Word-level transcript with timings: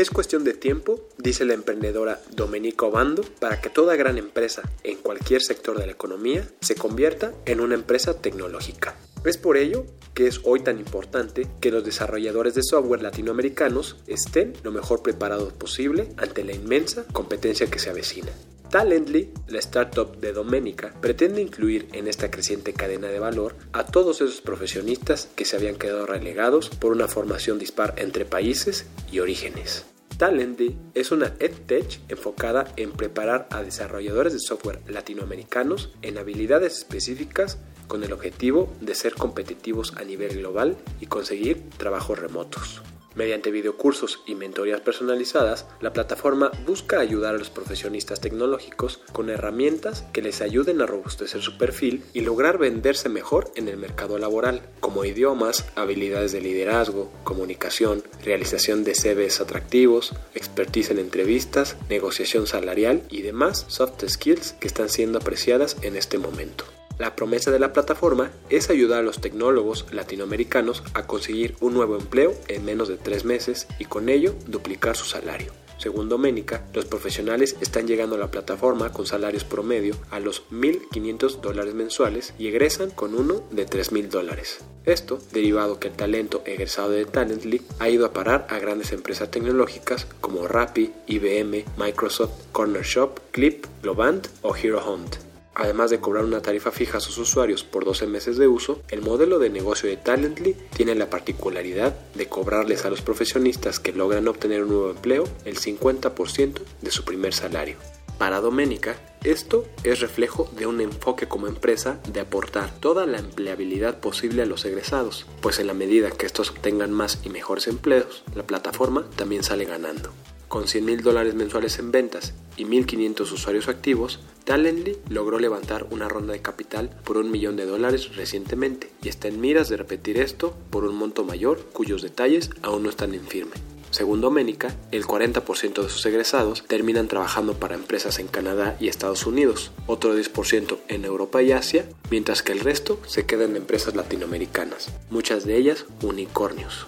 Es 0.00 0.08
cuestión 0.08 0.44
de 0.44 0.54
tiempo, 0.54 0.98
dice 1.18 1.44
la 1.44 1.52
emprendedora 1.52 2.22
Domenico 2.30 2.86
Obando, 2.86 3.22
para 3.38 3.60
que 3.60 3.68
toda 3.68 3.96
gran 3.96 4.16
empresa 4.16 4.62
en 4.82 4.96
cualquier 4.96 5.42
sector 5.42 5.78
de 5.78 5.84
la 5.84 5.92
economía 5.92 6.48
se 6.62 6.74
convierta 6.74 7.34
en 7.44 7.60
una 7.60 7.74
empresa 7.74 8.22
tecnológica. 8.22 8.96
Es 9.26 9.36
por 9.36 9.58
ello 9.58 9.84
que 10.14 10.26
es 10.26 10.40
hoy 10.44 10.60
tan 10.60 10.78
importante 10.78 11.46
que 11.60 11.70
los 11.70 11.84
desarrolladores 11.84 12.54
de 12.54 12.62
software 12.62 13.02
latinoamericanos 13.02 13.98
estén 14.06 14.54
lo 14.62 14.72
mejor 14.72 15.02
preparados 15.02 15.52
posible 15.52 16.08
ante 16.16 16.44
la 16.44 16.54
inmensa 16.54 17.04
competencia 17.12 17.66
que 17.66 17.78
se 17.78 17.90
avecina. 17.90 18.32
Talently, 18.70 19.32
la 19.48 19.58
startup 19.58 20.20
de 20.20 20.32
Doménica, 20.32 20.94
pretende 21.00 21.42
incluir 21.42 21.88
en 21.92 22.06
esta 22.06 22.30
creciente 22.30 22.72
cadena 22.72 23.08
de 23.08 23.18
valor 23.18 23.56
a 23.72 23.84
todos 23.84 24.20
esos 24.20 24.40
profesionistas 24.40 25.28
que 25.34 25.44
se 25.44 25.56
habían 25.56 25.74
quedado 25.74 26.06
relegados 26.06 26.68
por 26.68 26.92
una 26.92 27.08
formación 27.08 27.58
dispar 27.58 27.94
entre 27.96 28.24
países 28.24 28.86
y 29.10 29.18
orígenes. 29.18 29.86
Talently 30.18 30.76
es 30.94 31.10
una 31.10 31.34
EdTech 31.40 31.98
enfocada 32.08 32.72
en 32.76 32.92
preparar 32.92 33.48
a 33.50 33.62
desarrolladores 33.64 34.34
de 34.34 34.38
software 34.38 34.80
latinoamericanos 34.86 35.90
en 36.02 36.18
habilidades 36.18 36.78
específicas 36.78 37.58
con 37.88 38.04
el 38.04 38.12
objetivo 38.12 38.72
de 38.80 38.94
ser 38.94 39.14
competitivos 39.14 39.94
a 39.96 40.04
nivel 40.04 40.36
global 40.38 40.76
y 41.00 41.06
conseguir 41.06 41.68
trabajos 41.76 42.20
remotos. 42.20 42.82
Mediante 43.14 43.50
videocursos 43.50 44.22
y 44.24 44.34
mentorías 44.34 44.80
personalizadas, 44.80 45.66
la 45.80 45.92
plataforma 45.92 46.52
busca 46.64 47.00
ayudar 47.00 47.34
a 47.34 47.38
los 47.38 47.50
profesionistas 47.50 48.20
tecnológicos 48.20 49.00
con 49.12 49.30
herramientas 49.30 50.04
que 50.12 50.22
les 50.22 50.40
ayuden 50.40 50.80
a 50.80 50.86
robustecer 50.86 51.42
su 51.42 51.58
perfil 51.58 52.04
y 52.12 52.20
lograr 52.20 52.58
venderse 52.58 53.08
mejor 53.08 53.50
en 53.56 53.68
el 53.68 53.76
mercado 53.76 54.18
laboral, 54.18 54.62
como 54.78 55.04
idiomas, 55.04 55.66
habilidades 55.74 56.32
de 56.32 56.40
liderazgo, 56.40 57.10
comunicación, 57.24 58.04
realización 58.24 58.84
de 58.84 58.94
CVs 58.94 59.40
atractivos, 59.40 60.14
expertise 60.34 60.90
en 60.92 60.98
entrevistas, 60.98 61.76
negociación 61.88 62.46
salarial 62.46 63.02
y 63.10 63.22
demás 63.22 63.64
soft 63.68 64.04
skills 64.08 64.52
que 64.60 64.68
están 64.68 64.88
siendo 64.88 65.18
apreciadas 65.18 65.76
en 65.82 65.96
este 65.96 66.18
momento. 66.18 66.64
La 67.00 67.16
promesa 67.16 67.50
de 67.50 67.58
la 67.58 67.72
plataforma 67.72 68.30
es 68.50 68.68
ayudar 68.68 68.98
a 68.98 69.02
los 69.02 69.22
tecnólogos 69.22 69.86
latinoamericanos 69.90 70.82
a 70.92 71.06
conseguir 71.06 71.56
un 71.60 71.72
nuevo 71.72 71.96
empleo 71.96 72.34
en 72.46 72.62
menos 72.66 72.88
de 72.88 72.98
tres 72.98 73.24
meses 73.24 73.66
y 73.78 73.86
con 73.86 74.10
ello 74.10 74.34
duplicar 74.46 74.98
su 74.98 75.06
salario. 75.06 75.50
Según 75.78 76.10
Doménica, 76.10 76.62
los 76.74 76.84
profesionales 76.84 77.56
están 77.62 77.86
llegando 77.86 78.16
a 78.16 78.18
la 78.18 78.30
plataforma 78.30 78.92
con 78.92 79.06
salarios 79.06 79.44
promedio 79.44 79.96
a 80.10 80.20
los 80.20 80.46
1.500 80.50 81.40
dólares 81.40 81.72
mensuales 81.72 82.34
y 82.38 82.48
egresan 82.48 82.90
con 82.90 83.14
uno 83.14 83.44
de 83.50 83.64
3.000 83.66 84.08
dólares. 84.08 84.58
Esto 84.84 85.20
derivado 85.32 85.80
que 85.80 85.88
el 85.88 85.94
talento 85.94 86.42
egresado 86.44 86.90
de 86.90 87.06
Talently 87.06 87.62
ha 87.78 87.88
ido 87.88 88.04
a 88.04 88.12
parar 88.12 88.46
a 88.50 88.58
grandes 88.58 88.92
empresas 88.92 89.30
tecnológicas 89.30 90.06
como 90.20 90.46
Rappi, 90.46 90.92
IBM, 91.06 91.64
Microsoft, 91.78 92.32
Corner 92.52 92.82
Shop, 92.82 93.18
Clip, 93.30 93.64
Globant 93.80 94.28
o 94.42 94.54
Hero 94.54 94.84
Hunt. 94.86 95.29
Además 95.60 95.90
de 95.90 96.00
cobrar 96.00 96.24
una 96.24 96.40
tarifa 96.40 96.70
fija 96.70 96.96
a 96.96 97.00
sus 97.00 97.18
usuarios 97.18 97.64
por 97.64 97.84
12 97.84 98.06
meses 98.06 98.38
de 98.38 98.48
uso, 98.48 98.80
el 98.88 99.02
modelo 99.02 99.38
de 99.38 99.50
negocio 99.50 99.90
de 99.90 99.98
Talently 99.98 100.56
tiene 100.74 100.94
la 100.94 101.10
particularidad 101.10 101.94
de 102.14 102.28
cobrarles 102.30 102.86
a 102.86 102.90
los 102.90 103.02
profesionistas 103.02 103.78
que 103.78 103.92
logran 103.92 104.26
obtener 104.26 104.62
un 104.62 104.70
nuevo 104.70 104.90
empleo 104.90 105.24
el 105.44 105.58
50% 105.58 106.62
de 106.80 106.90
su 106.90 107.04
primer 107.04 107.34
salario. 107.34 107.76
Para 108.16 108.40
Doménica, 108.40 108.96
esto 109.22 109.66
es 109.84 110.00
reflejo 110.00 110.50
de 110.56 110.64
un 110.64 110.80
enfoque 110.80 111.28
como 111.28 111.46
empresa 111.46 112.00
de 112.10 112.20
aportar 112.20 112.74
toda 112.80 113.04
la 113.04 113.18
empleabilidad 113.18 114.00
posible 114.00 114.40
a 114.40 114.46
los 114.46 114.64
egresados, 114.64 115.26
pues 115.42 115.58
en 115.58 115.66
la 115.66 115.74
medida 115.74 116.10
que 116.10 116.24
estos 116.24 116.48
obtengan 116.48 116.90
más 116.90 117.20
y 117.22 117.28
mejores 117.28 117.66
empleos, 117.66 118.24
la 118.34 118.46
plataforma 118.46 119.04
también 119.14 119.44
sale 119.44 119.66
ganando. 119.66 120.10
Con 120.48 120.68
100 120.68 120.84
mil 120.86 121.02
dólares 121.02 121.34
mensuales 121.34 121.78
en 121.78 121.92
ventas 121.92 122.32
y 122.56 122.64
1.500 122.64 123.30
usuarios 123.30 123.68
activos, 123.68 124.20
Talently 124.44 124.96
logró 125.08 125.38
levantar 125.38 125.86
una 125.90 126.08
ronda 126.08 126.32
de 126.32 126.42
capital 126.42 126.90
por 127.04 127.16
un 127.16 127.30
millón 127.30 127.56
de 127.56 127.66
dólares 127.66 128.16
recientemente 128.16 128.90
y 129.02 129.08
está 129.08 129.28
en 129.28 129.40
miras 129.40 129.68
de 129.68 129.76
repetir 129.76 130.18
esto 130.18 130.54
por 130.70 130.84
un 130.84 130.96
monto 130.96 131.24
mayor 131.24 131.64
cuyos 131.72 132.02
detalles 132.02 132.50
aún 132.62 132.82
no 132.82 132.90
están 132.90 133.14
en 133.14 133.26
firme. 133.26 133.54
Según 133.90 134.20
Doménica, 134.20 134.76
el 134.92 135.04
40% 135.04 135.82
de 135.82 135.88
sus 135.88 136.06
egresados 136.06 136.64
terminan 136.68 137.08
trabajando 137.08 137.54
para 137.54 137.74
empresas 137.74 138.20
en 138.20 138.28
Canadá 138.28 138.76
y 138.78 138.86
Estados 138.86 139.26
Unidos, 139.26 139.72
otro 139.86 140.16
10% 140.16 140.78
en 140.86 141.04
Europa 141.04 141.42
y 141.42 141.50
Asia, 141.50 141.88
mientras 142.08 142.44
que 142.44 142.52
el 142.52 142.60
resto 142.60 143.00
se 143.06 143.26
queda 143.26 143.44
en 143.44 143.56
empresas 143.56 143.96
latinoamericanas, 143.96 144.92
muchas 145.10 145.44
de 145.44 145.56
ellas 145.56 145.86
unicornios. 146.02 146.86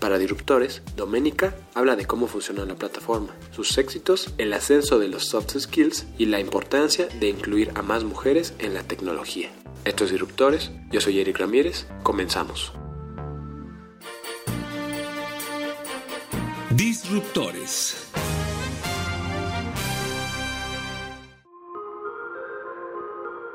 Para 0.00 0.16
Disruptores, 0.16 0.80
Doménica 0.96 1.54
habla 1.74 1.94
de 1.94 2.06
cómo 2.06 2.26
funciona 2.26 2.64
la 2.64 2.74
plataforma, 2.74 3.36
sus 3.52 3.76
éxitos, 3.76 4.32
el 4.38 4.54
ascenso 4.54 4.98
de 4.98 5.08
los 5.08 5.26
soft 5.26 5.58
skills 5.58 6.06
y 6.16 6.24
la 6.24 6.40
importancia 6.40 7.06
de 7.06 7.28
incluir 7.28 7.70
a 7.74 7.82
más 7.82 8.02
mujeres 8.02 8.54
en 8.58 8.72
la 8.72 8.82
tecnología. 8.82 9.50
Esto 9.84 10.04
es 10.04 10.10
Disruptores, 10.10 10.70
yo 10.90 11.02
soy 11.02 11.20
Eric 11.20 11.38
Ramírez, 11.38 11.86
comenzamos. 12.02 12.72
Disruptores. 16.70 18.10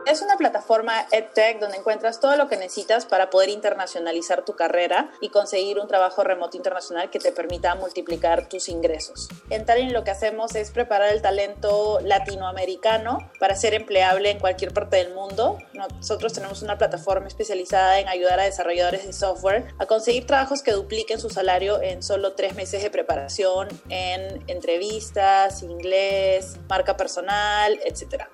Es 0.05 0.21
una 0.21 0.37
plataforma 0.37 1.07
EdTech 1.11 1.59
donde 1.59 1.77
encuentras 1.77 2.19
todo 2.19 2.35
lo 2.35 2.47
que 2.47 2.57
necesitas 2.57 3.07
para 3.07 3.31
poder 3.31 3.49
internacionalizar 3.49 4.45
tu 4.45 4.55
carrera 4.55 5.11
y 5.19 5.29
conseguir 5.29 5.79
un 5.79 5.87
trabajo 5.87 6.23
remoto 6.23 6.57
internacional 6.57 7.09
que 7.09 7.17
te 7.17 7.31
permita 7.31 7.73
multiplicar 7.73 8.47
tus 8.47 8.69
ingresos. 8.69 9.27
En 9.49 9.65
Talent 9.65 9.91
lo 9.93 10.03
que 10.03 10.11
hacemos 10.11 10.53
es 10.53 10.69
preparar 10.69 11.09
el 11.09 11.23
talento 11.23 11.99
latinoamericano 12.01 13.17
para 13.39 13.55
ser 13.55 13.73
empleable 13.73 14.29
en 14.29 14.39
cualquier 14.39 14.73
parte 14.73 14.97
del 14.97 15.11
mundo. 15.15 15.57
Nosotros 15.73 16.33
tenemos 16.33 16.61
una 16.61 16.77
plataforma 16.77 17.27
especializada 17.27 17.99
en 17.99 18.07
ayudar 18.07 18.39
a 18.39 18.43
desarrolladores 18.43 19.07
de 19.07 19.13
software 19.13 19.73
a 19.79 19.87
conseguir 19.87 20.27
trabajos 20.27 20.61
que 20.61 20.71
dupliquen 20.71 21.19
su 21.19 21.31
salario 21.31 21.81
en 21.81 22.03
solo 22.03 22.33
tres 22.33 22.53
meses 22.53 22.83
de 22.83 22.91
preparación 22.91 23.69
en 23.89 24.43
entrevistas, 24.45 25.63
inglés, 25.63 26.57
marca 26.69 26.95
personal, 26.95 27.79
etc. 27.83 28.25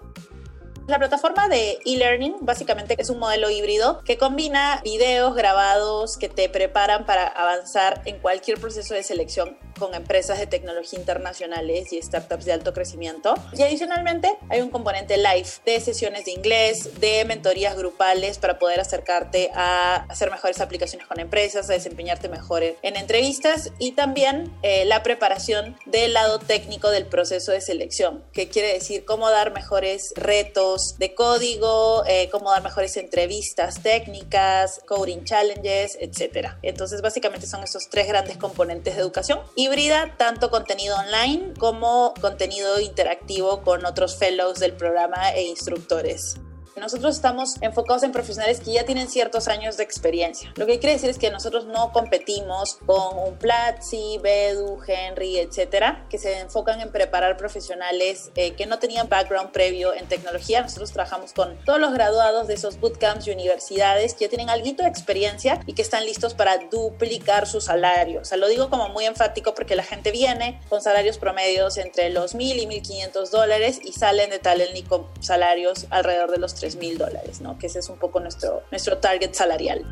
La 0.87 0.97
plataforma 0.97 1.47
de 1.47 1.77
e-learning 1.85 2.37
básicamente 2.41 2.95
es 2.97 3.09
un 3.09 3.19
modelo 3.19 3.49
híbrido 3.49 4.01
que 4.03 4.17
combina 4.17 4.81
videos 4.83 5.35
grabados 5.35 6.17
que 6.17 6.27
te 6.27 6.49
preparan 6.49 7.05
para 7.05 7.27
avanzar 7.27 8.01
en 8.05 8.19
cualquier 8.19 8.59
proceso 8.59 8.93
de 8.93 9.03
selección 9.03 9.57
con 9.79 9.95
empresas 9.95 10.37
de 10.37 10.45
tecnología 10.45 10.99
internacionales 10.99 11.91
y 11.91 12.01
startups 12.01 12.45
de 12.45 12.53
alto 12.53 12.71
crecimiento. 12.71 13.33
Y 13.53 13.63
adicionalmente 13.63 14.31
hay 14.49 14.61
un 14.61 14.69
componente 14.69 15.17
live 15.17 15.47
de 15.65 15.79
sesiones 15.79 16.25
de 16.25 16.31
inglés, 16.31 16.99
de 16.99 17.25
mentorías 17.25 17.75
grupales 17.75 18.37
para 18.37 18.59
poder 18.59 18.79
acercarte 18.79 19.49
a 19.55 20.05
hacer 20.07 20.29
mejores 20.29 20.61
aplicaciones 20.61 21.07
con 21.07 21.19
empresas, 21.19 21.69
a 21.69 21.73
desempeñarte 21.73 22.29
mejor 22.29 22.61
en 22.63 22.95
entrevistas 22.95 23.71
y 23.79 23.93
también 23.93 24.53
eh, 24.61 24.85
la 24.85 25.01
preparación 25.01 25.75
del 25.85 26.13
lado 26.13 26.37
técnico 26.37 26.91
del 26.91 27.07
proceso 27.07 27.51
de 27.51 27.61
selección, 27.61 28.23
que 28.33 28.49
quiere 28.49 28.73
decir 28.73 29.03
cómo 29.05 29.31
dar 29.31 29.51
mejores 29.51 30.13
retos 30.15 30.70
de 30.97 31.13
código, 31.13 32.03
eh, 32.07 32.29
cómo 32.31 32.51
dar 32.51 32.63
mejores 32.63 32.97
entrevistas 32.97 33.81
técnicas, 33.81 34.81
coding 34.87 35.23
challenges, 35.23 35.97
etc. 35.99 36.53
Entonces 36.61 37.01
básicamente 37.01 37.47
son 37.47 37.63
esos 37.63 37.89
tres 37.89 38.07
grandes 38.07 38.37
componentes 38.37 38.95
de 38.95 39.01
educación 39.01 39.39
híbrida, 39.55 40.15
tanto 40.17 40.49
contenido 40.49 40.95
online 40.97 41.53
como 41.59 42.13
contenido 42.21 42.79
interactivo 42.79 43.61
con 43.61 43.85
otros 43.85 44.17
fellows 44.17 44.59
del 44.59 44.73
programa 44.73 45.31
e 45.31 45.43
instructores. 45.43 46.35
Nosotros 46.77 47.15
estamos 47.15 47.61
enfocados 47.61 48.03
en 48.03 48.11
profesionales 48.11 48.61
que 48.61 48.71
ya 48.73 48.85
tienen 48.85 49.09
ciertos 49.09 49.47
años 49.49 49.77
de 49.77 49.83
experiencia. 49.83 50.53
Lo 50.55 50.65
que 50.65 50.79
quiere 50.79 50.93
decir 50.93 51.09
es 51.09 51.17
que 51.17 51.29
nosotros 51.29 51.65
no 51.65 51.91
competimos 51.91 52.77
con 52.85 53.19
un 53.19 53.37
Platzi, 53.37 54.19
Bedu, 54.23 54.79
Henry, 54.87 55.37
etcétera, 55.37 56.05
que 56.09 56.17
se 56.17 56.39
enfocan 56.39 56.79
en 56.79 56.91
preparar 56.91 57.35
profesionales 57.35 58.31
eh, 58.35 58.53
que 58.53 58.65
no 58.65 58.79
tenían 58.79 59.09
background 59.09 59.51
previo 59.51 59.93
en 59.93 60.07
tecnología. 60.07 60.61
Nosotros 60.61 60.91
trabajamos 60.91 61.33
con 61.33 61.57
todos 61.65 61.79
los 61.79 61.93
graduados 61.93 62.47
de 62.47 62.53
esos 62.53 62.79
bootcamps 62.79 63.27
y 63.27 63.31
universidades 63.31 64.13
que 64.13 64.25
ya 64.25 64.29
tienen 64.29 64.49
algo 64.49 64.61
de 64.61 64.87
experiencia 64.87 65.59
y 65.65 65.73
que 65.73 65.81
están 65.81 66.05
listos 66.05 66.35
para 66.35 66.57
duplicar 66.69 67.47
su 67.47 67.61
salario. 67.61 68.21
O 68.21 68.25
sea, 68.25 68.37
lo 68.37 68.47
digo 68.47 68.69
como 68.69 68.89
muy 68.89 69.05
enfático 69.05 69.55
porque 69.55 69.75
la 69.75 69.83
gente 69.83 70.11
viene 70.11 70.61
con 70.69 70.81
salarios 70.81 71.17
promedios 71.17 71.77
entre 71.77 72.11
los 72.11 72.35
1.000 72.35 72.61
y 72.61 72.67
1.500 72.67 73.29
dólares 73.29 73.79
y 73.83 73.93
salen 73.93 74.29
de 74.29 74.37
Talently 74.37 74.83
con 74.83 75.07
salarios 75.19 75.87
alrededor 75.89 76.29
de 76.31 76.37
los 76.37 76.53
3.000 76.61 76.97
dólares, 76.97 77.41
¿no? 77.41 77.57
Que 77.57 77.67
ese 77.67 77.79
es 77.79 77.89
un 77.89 77.97
poco 77.97 78.19
nuestro, 78.19 78.61
nuestro 78.71 78.97
target 78.97 79.33
salarial. 79.33 79.85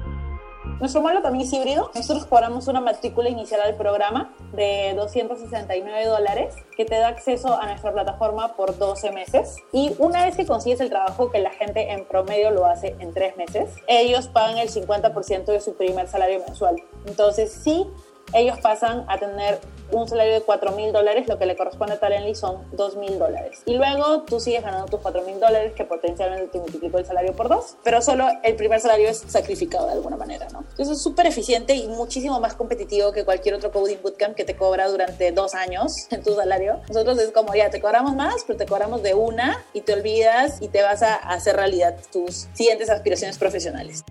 Nuestro 0.79 1.01
modelo 1.01 1.21
también 1.21 1.45
es 1.45 1.51
híbrido. 1.51 1.91
Nosotros 1.93 2.25
cobramos 2.25 2.69
una 2.69 2.79
matrícula 2.79 3.27
inicial 3.27 3.59
al 3.59 3.75
programa 3.75 4.33
de 4.53 4.93
269 4.95 6.05
dólares 6.05 6.55
que 6.77 6.85
te 6.85 6.95
da 6.95 7.09
acceso 7.09 7.59
a 7.59 7.65
nuestra 7.65 7.91
plataforma 7.91 8.55
por 8.55 8.77
12 8.77 9.11
meses. 9.11 9.57
Y 9.73 9.93
una 9.97 10.23
vez 10.23 10.37
que 10.37 10.45
consigues 10.45 10.79
el 10.79 10.89
trabajo, 10.89 11.31
que 11.31 11.39
la 11.39 11.51
gente 11.51 11.91
en 11.91 12.05
promedio 12.05 12.51
lo 12.51 12.65
hace 12.65 12.95
en 12.99 13.13
3 13.13 13.35
meses, 13.35 13.71
ellos 13.87 14.27
pagan 14.27 14.57
el 14.57 14.69
50% 14.69 15.45
de 15.45 15.59
su 15.59 15.75
primer 15.75 16.07
salario 16.07 16.39
mensual. 16.39 16.81
Entonces, 17.05 17.51
sí 17.51 17.85
ellos 18.33 18.59
pasan 18.59 19.05
a 19.07 19.17
tener 19.17 19.59
un 19.91 20.07
salario 20.07 20.33
de 20.33 20.41
4 20.41 20.71
mil 20.71 20.91
dólares, 20.91 21.27
lo 21.27 21.37
que 21.37 21.45
le 21.45 21.55
corresponde 21.55 21.93
a 21.93 21.99
Talently 21.99 22.35
son 22.35 22.63
2 22.73 22.95
mil 22.97 23.17
dólares. 23.19 23.61
Y 23.65 23.75
luego 23.75 24.23
tú 24.23 24.39
sigues 24.39 24.63
ganando 24.63 24.85
tus 24.87 24.99
4 24.99 25.21
mil 25.23 25.39
dólares, 25.39 25.73
que 25.73 25.85
potencialmente 25.85 26.47
te 26.47 26.59
multiplicó 26.59 26.99
el 26.99 27.05
salario 27.05 27.33
por 27.33 27.49
dos, 27.49 27.77
pero 27.83 28.01
solo 28.01 28.27
el 28.43 28.55
primer 28.55 28.79
salario 28.79 29.09
es 29.09 29.19
sacrificado 29.27 29.87
de 29.87 29.93
alguna 29.93 30.17
manera, 30.17 30.47
¿no? 30.51 30.59
Entonces 30.59 30.97
es 30.97 31.01
súper 31.01 31.27
eficiente 31.27 31.75
y 31.75 31.87
muchísimo 31.87 32.39
más 32.39 32.55
competitivo 32.55 33.11
que 33.11 33.25
cualquier 33.25 33.55
otro 33.55 33.71
coding 33.71 33.97
bootcamp 34.01 34.35
que 34.35 34.45
te 34.45 34.55
cobra 34.55 34.87
durante 34.87 35.31
dos 35.31 35.53
años 35.55 36.07
en 36.11 36.23
tu 36.23 36.35
salario. 36.35 36.81
Nosotros 36.87 37.19
es 37.19 37.31
como, 37.31 37.53
ya, 37.55 37.69
te 37.69 37.81
cobramos 37.81 38.15
más, 38.15 38.43
pero 38.45 38.57
te 38.57 38.65
cobramos 38.65 39.03
de 39.03 39.13
una 39.13 39.63
y 39.73 39.81
te 39.81 39.93
olvidas 39.93 40.61
y 40.61 40.67
te 40.67 40.81
vas 40.81 41.01
a 41.01 41.15
hacer 41.15 41.55
realidad 41.55 41.97
tus 42.11 42.47
siguientes 42.53 42.89
aspiraciones 42.89 43.37
profesionales. 43.37 44.03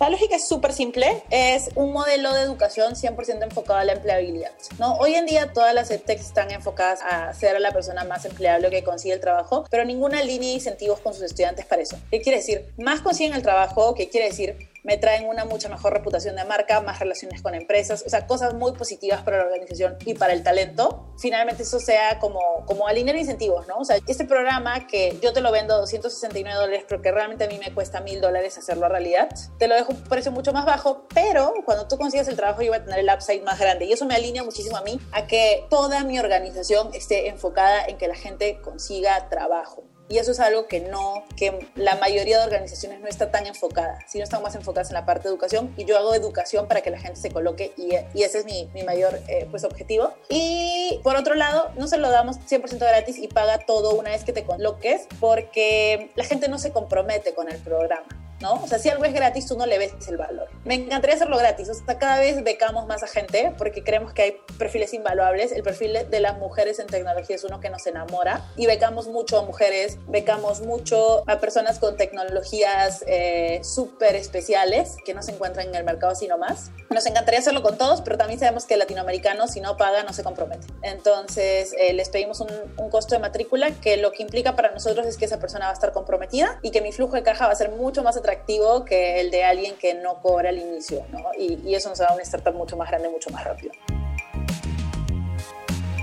La 0.00 0.10
lógica 0.10 0.36
es 0.36 0.48
súper 0.48 0.72
simple, 0.72 1.22
es 1.30 1.70
un 1.76 1.92
modelo 1.92 2.32
de 2.34 2.42
educación 2.42 2.94
100% 2.94 3.42
enfocado 3.42 3.78
a 3.78 3.84
la 3.84 3.92
empleabilidad. 3.92 4.50
¿no? 4.78 4.94
Hoy 4.94 5.14
en 5.14 5.26
día 5.26 5.52
todas 5.52 5.74
las 5.74 5.90
EdTechs 5.90 6.26
están 6.26 6.50
enfocadas 6.50 7.00
a 7.02 7.32
ser 7.34 7.60
la 7.60 7.70
persona 7.70 8.04
más 8.04 8.24
empleable 8.24 8.70
que 8.70 8.82
consigue 8.82 9.14
el 9.14 9.20
trabajo, 9.20 9.64
pero 9.70 9.84
ninguna 9.84 10.22
línea 10.22 10.48
de 10.48 10.54
incentivos 10.54 10.98
con 11.00 11.14
sus 11.14 11.22
estudiantes 11.22 11.66
para 11.66 11.82
eso. 11.82 11.96
¿Qué 12.10 12.20
quiere 12.20 12.38
decir? 12.38 12.66
Más 12.78 13.00
consiguen 13.00 13.34
el 13.34 13.42
trabajo, 13.42 13.94
¿qué 13.94 14.08
quiere 14.08 14.28
decir? 14.28 14.71
Me 14.82 14.96
traen 14.96 15.28
una 15.28 15.44
mucha 15.44 15.68
mejor 15.68 15.92
reputación 15.92 16.36
de 16.36 16.44
marca, 16.44 16.80
más 16.80 16.98
relaciones 16.98 17.42
con 17.42 17.54
empresas, 17.54 18.02
o 18.06 18.10
sea, 18.10 18.26
cosas 18.26 18.54
muy 18.54 18.72
positivas 18.72 19.22
para 19.22 19.38
la 19.38 19.44
organización 19.44 19.96
y 20.04 20.14
para 20.14 20.32
el 20.32 20.42
talento. 20.42 21.12
Finalmente 21.18 21.62
eso 21.62 21.78
sea 21.78 22.18
como, 22.18 22.40
como 22.66 22.88
alinear 22.88 23.16
incentivos, 23.16 23.66
¿no? 23.68 23.78
O 23.78 23.84
sea, 23.84 23.98
este 24.06 24.24
programa 24.24 24.86
que 24.86 25.18
yo 25.22 25.32
te 25.32 25.40
lo 25.40 25.52
vendo 25.52 25.74
a 25.74 25.78
269 25.78 26.58
dólares 26.58 26.84
porque 26.88 27.12
realmente 27.12 27.44
a 27.44 27.48
mí 27.48 27.58
me 27.58 27.72
cuesta 27.72 28.00
mil 28.00 28.20
dólares 28.20 28.58
hacerlo 28.58 28.88
realidad, 28.88 29.28
te 29.58 29.68
lo 29.68 29.74
dejo 29.74 29.92
a 29.92 29.94
un 29.96 30.04
precio 30.04 30.32
mucho 30.32 30.52
más 30.52 30.66
bajo, 30.66 31.06
pero 31.14 31.52
cuando 31.64 31.88
tú 31.88 31.96
consigas 31.96 32.28
el 32.28 32.36
trabajo 32.36 32.62
yo 32.62 32.70
voy 32.70 32.78
a 32.78 32.84
tener 32.84 33.00
el 33.00 33.10
upside 33.12 33.42
más 33.42 33.58
grande 33.58 33.86
y 33.86 33.92
eso 33.92 34.04
me 34.04 34.14
alinea 34.14 34.44
muchísimo 34.44 34.76
a 34.76 34.82
mí 34.82 35.00
a 35.12 35.26
que 35.26 35.66
toda 35.70 36.04
mi 36.04 36.18
organización 36.18 36.90
esté 36.94 37.28
enfocada 37.28 37.84
en 37.86 37.98
que 37.98 38.08
la 38.08 38.14
gente 38.14 38.60
consiga 38.60 39.28
trabajo. 39.28 39.84
Y 40.08 40.18
eso 40.18 40.32
es 40.32 40.40
algo 40.40 40.66
que 40.66 40.80
no, 40.80 41.24
que 41.36 41.68
la 41.74 41.96
mayoría 41.96 42.38
de 42.38 42.44
organizaciones 42.44 43.00
no 43.00 43.06
está 43.06 43.30
tan 43.30 43.46
enfocada, 43.46 43.98
sino 44.06 44.24
están 44.24 44.42
más 44.42 44.54
enfocadas 44.54 44.90
en 44.90 44.94
la 44.94 45.06
parte 45.06 45.28
de 45.28 45.30
educación. 45.30 45.72
Y 45.76 45.84
yo 45.84 45.96
hago 45.96 46.14
educación 46.14 46.68
para 46.68 46.82
que 46.82 46.90
la 46.90 46.98
gente 46.98 47.20
se 47.20 47.30
coloque 47.30 47.72
y, 47.76 47.92
y 48.14 48.22
ese 48.22 48.40
es 48.40 48.44
mi, 48.44 48.68
mi 48.74 48.82
mayor 48.82 49.18
eh, 49.28 49.46
pues, 49.50 49.64
objetivo. 49.64 50.12
Y 50.28 51.00
por 51.02 51.16
otro 51.16 51.34
lado, 51.34 51.70
no 51.76 51.86
se 51.88 51.96
lo 51.96 52.10
damos 52.10 52.38
100% 52.40 52.78
gratis 52.78 53.18
y 53.18 53.28
paga 53.28 53.58
todo 53.58 53.94
una 53.94 54.10
vez 54.10 54.24
que 54.24 54.32
te 54.32 54.44
coloques 54.44 55.06
porque 55.20 56.10
la 56.14 56.24
gente 56.24 56.48
no 56.48 56.58
se 56.58 56.72
compromete 56.72 57.34
con 57.34 57.50
el 57.50 57.58
programa. 57.58 58.06
¿No? 58.42 58.54
O 58.54 58.66
sea, 58.66 58.78
si 58.78 58.90
algo 58.90 59.04
es 59.04 59.14
gratis, 59.14 59.46
tú 59.46 59.56
no 59.56 59.64
le 59.64 59.78
ves 59.78 59.92
el 60.08 60.18
valor. 60.18 60.48
Me 60.64 60.74
encantaría 60.74 61.16
hacerlo 61.16 61.38
gratis, 61.38 61.70
o 61.70 61.74
sea, 61.74 61.98
cada 61.98 62.18
vez 62.18 62.42
becamos 62.44 62.86
más 62.86 63.02
a 63.02 63.06
gente 63.06 63.54
porque 63.56 63.82
creemos 63.82 64.12
que 64.12 64.22
hay 64.22 64.36
perfiles 64.58 64.92
invaluables. 64.92 65.52
El 65.52 65.62
perfil 65.62 65.96
de 66.10 66.20
las 66.20 66.36
mujeres 66.38 66.78
en 66.80 66.88
tecnología 66.88 67.36
es 67.36 67.44
uno 67.44 67.60
que 67.60 67.70
nos 67.70 67.86
enamora 67.86 68.44
y 68.56 68.66
becamos 68.66 69.06
mucho 69.06 69.38
a 69.38 69.42
mujeres, 69.44 69.96
becamos 70.08 70.60
mucho 70.60 71.22
a 71.28 71.38
personas 71.38 71.78
con 71.78 71.96
tecnologías 71.96 73.04
eh, 73.06 73.60
súper 73.62 74.16
especiales 74.16 74.96
que 75.04 75.14
no 75.14 75.22
se 75.22 75.32
encuentran 75.32 75.68
en 75.68 75.74
el 75.76 75.84
mercado 75.84 76.14
sino 76.14 76.36
más. 76.36 76.70
Nos 76.90 77.06
encantaría 77.06 77.40
hacerlo 77.40 77.62
con 77.62 77.78
todos, 77.78 78.02
pero 78.02 78.18
también 78.18 78.40
sabemos 78.40 78.66
que 78.66 78.74
el 78.74 78.80
latinoamericano, 78.80 79.46
si 79.46 79.60
no 79.60 79.76
paga, 79.76 80.02
no 80.02 80.12
se 80.12 80.22
compromete. 80.22 80.66
Entonces, 80.82 81.74
eh, 81.78 81.92
les 81.92 82.08
pedimos 82.08 82.40
un, 82.40 82.50
un 82.76 82.90
costo 82.90 83.14
de 83.14 83.20
matrícula 83.20 83.70
que 83.70 83.96
lo 83.96 84.12
que 84.12 84.22
implica 84.22 84.56
para 84.56 84.72
nosotros 84.72 85.06
es 85.06 85.16
que 85.16 85.24
esa 85.24 85.38
persona 85.38 85.66
va 85.66 85.70
a 85.70 85.74
estar 85.74 85.92
comprometida 85.92 86.58
y 86.62 86.70
que 86.70 86.80
mi 86.80 86.92
flujo 86.92 87.14
de 87.14 87.22
caja 87.22 87.46
va 87.46 87.52
a 87.52 87.56
ser 87.56 87.70
mucho 87.70 88.02
más 88.02 88.16
atractivo 88.16 88.31
atractivo 88.32 88.84
que 88.84 89.20
el 89.20 89.30
de 89.30 89.44
alguien 89.44 89.76
que 89.76 89.94
no 89.94 90.20
cobra 90.20 90.48
al 90.48 90.58
inicio, 90.58 91.04
¿no? 91.10 91.20
Y, 91.38 91.60
y 91.64 91.74
eso 91.74 91.88
nos 91.88 91.98
da 91.98 92.12
una 92.12 92.22
startup 92.22 92.54
mucho 92.54 92.76
más 92.76 92.88
grande, 92.88 93.08
mucho 93.08 93.30
más 93.30 93.44
rápido. 93.44 93.72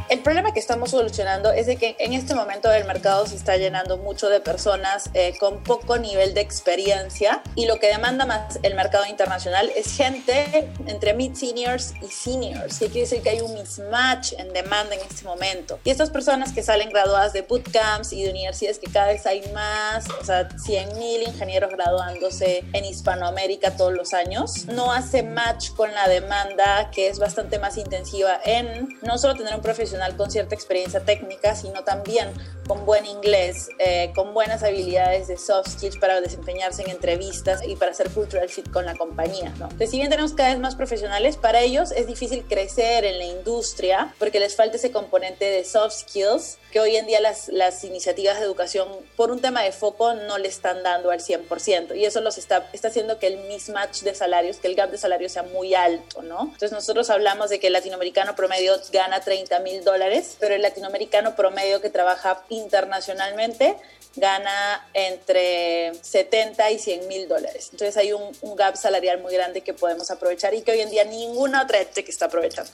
El 0.10 0.22
problema 0.22 0.52
que 0.54 0.60
estamos 0.60 0.90
solucionando 0.90 1.52
es 1.52 1.68
de 1.68 1.76
que 1.76 1.96
en 2.00 2.14
este 2.14 2.34
momento 2.34 2.72
el 2.72 2.84
mercado 2.86 3.28
se 3.28 3.36
está 3.36 3.58
llenando 3.58 4.00
mucho 4.00 4.28
de 4.28 4.40
personas 4.40 5.12
eh, 5.14 5.38
con 5.40 5.62
poco 5.62 6.00
nivel 6.00 6.34
de 6.34 6.42
experiencia 6.42 7.44
y 7.54 7.68
lo 7.68 7.80
que 7.80 7.90
demanda 7.90 8.26
más 8.26 8.58
el 8.64 8.74
mercado 8.74 9.06
internacional 9.06 9.72
es 9.76 9.96
gente 9.96 10.68
entre 10.88 11.14
mid-seniors 11.14 11.94
y 12.02 12.08
seniors, 12.08 12.80
que 12.80 12.88
quiere 12.88 13.02
decir 13.02 13.22
que 13.22 13.30
hay 13.30 13.42
un 13.42 13.54
mismatch 13.54 14.34
en 14.40 14.52
demanda 14.52 14.96
en 14.96 15.02
este 15.02 15.26
momento. 15.26 15.80
Y 15.84 15.92
estas 15.92 16.10
personas 16.10 16.54
que 16.54 16.64
salen 16.64 16.90
graduadas 16.90 17.32
de 17.34 17.44
bootcamps 17.44 18.12
y 18.12 18.24
de 18.24 18.32
universidades 18.32 18.80
que 18.80 18.92
cada 18.92 19.10
vez 19.10 19.28
hay 19.28 19.44
más, 19.54 20.10
o 20.10 20.26
sea, 20.26 20.50
100 20.50 20.98
mil 20.98 21.22
ingenieros 21.22 21.70
graduándose 21.70 22.64
en 22.74 22.84
Hispanoamérica 22.84 23.78
todos 23.78 23.94
los 23.94 24.16
años, 24.16 24.66
no 24.66 24.92
hace 24.92 25.22
match 25.22 25.70
con 25.76 25.94
la 25.94 26.08
demanda 26.08 26.90
que 26.90 27.10
es 27.10 27.20
bastante 27.20 27.60
más 27.60 27.78
intensiva 27.78 28.40
en 28.44 28.98
no 29.04 29.20
solo 29.20 29.36
tener 29.36 29.54
un 29.54 29.62
profesional, 30.00 30.18
con 30.18 30.32
cierta 30.32 30.56
experiencia 30.56 31.02
técnica, 31.02 31.56
sino 31.56 31.84
también 31.84 32.30
con 32.68 32.86
buen 32.86 33.06
inglés, 33.06 33.70
eh, 33.80 34.12
con 34.16 34.34
buenas 34.34 34.62
habilidades 34.64 35.28
de 35.28 35.38
soft 35.38 35.70
skills 35.70 35.98
para 35.98 36.22
desempeñarse 36.22 36.84
en 36.84 36.90
entrevistas 36.90 37.62
y 37.68 37.76
para 37.76 37.92
hacer 37.92 38.10
cultural 38.12 38.48
fit 38.48 38.70
con 38.70 38.86
la 38.86 38.96
compañía. 38.96 39.50
¿no? 39.58 39.66
Entonces, 39.66 39.90
si 39.90 39.98
bien 39.98 40.10
tenemos 40.10 40.34
cada 40.34 40.50
vez 40.50 40.60
más 40.60 40.76
profesionales, 40.76 41.38
para 41.38 41.62
ellos 41.62 41.92
es 41.92 42.06
difícil 42.06 42.44
crecer 42.48 43.06
en 43.06 43.18
la 43.18 43.26
industria 43.26 44.14
porque 44.20 44.40
les 44.40 44.56
falta 44.56 44.78
ese 44.78 44.92
componente 44.92 45.46
de 45.46 45.64
soft 45.66 45.94
skills 45.94 46.58
que 46.72 46.80
hoy 46.80 46.96
en 46.96 47.08
día 47.08 47.20
las, 47.20 47.48
las 47.50 47.84
iniciativas 47.84 48.38
de 48.38 48.46
educación 48.46 48.88
por 49.16 49.32
un 49.32 49.42
tema 49.42 49.64
de 49.64 49.72
foco 49.72 50.14
no 50.14 50.38
le 50.38 50.48
están 50.48 50.84
dando 50.84 51.12
al 51.12 51.20
100% 51.20 51.96
y 51.96 52.06
eso 52.06 52.22
los 52.22 52.38
está, 52.38 52.70
está 52.74 52.90
haciendo 52.90 53.20
que 53.20 53.28
el 53.28 53.38
mismatch 53.48 54.02
de 54.02 54.14
salarios, 54.14 54.58
que 54.58 54.68
el 54.68 54.76
gap 54.76 54.92
de 54.92 54.98
salarios 54.98 55.32
sea 55.32 55.44
muy 55.44 55.74
alto, 55.74 56.22
¿no? 56.22 56.44
Entonces 56.44 56.72
nosotros 56.72 57.10
hablamos 57.10 57.50
de 57.50 57.60
que 57.60 57.68
el 57.68 57.74
latinoamericano 57.74 58.36
promedio 58.36 58.80
gana 58.92 59.20
30 59.20 59.60
mil 59.60 59.84
dólares, 59.84 60.38
pero 60.40 60.56
el 60.56 60.62
latinoamericano 60.62 61.36
promedio 61.36 61.82
que 61.82 61.90
trabaja 61.90 62.44
internacionalmente 62.50 63.76
gana 64.16 64.88
entre 64.94 65.94
70 66.02 66.72
y 66.72 66.80
100 66.80 67.08
mil 67.08 67.28
dólares. 67.28 67.70
Entonces 67.72 67.96
hay 67.98 68.14
un, 68.14 68.24
un, 68.42 68.56
gap 68.56 68.76
salarial 68.76 69.22
muy 69.22 69.34
grande 69.34 69.62
que 69.62 69.74
podemos 69.74 70.10
aprovechar 70.12 70.54
y 70.54 70.62
que 70.62 70.72
hoy 70.72 70.82
en 70.82 70.90
día 70.90 71.06
ninguna 71.06 71.64
otra 71.64 71.84
que 71.86 72.02
está 72.02 72.26
aprovechando. 72.26 72.72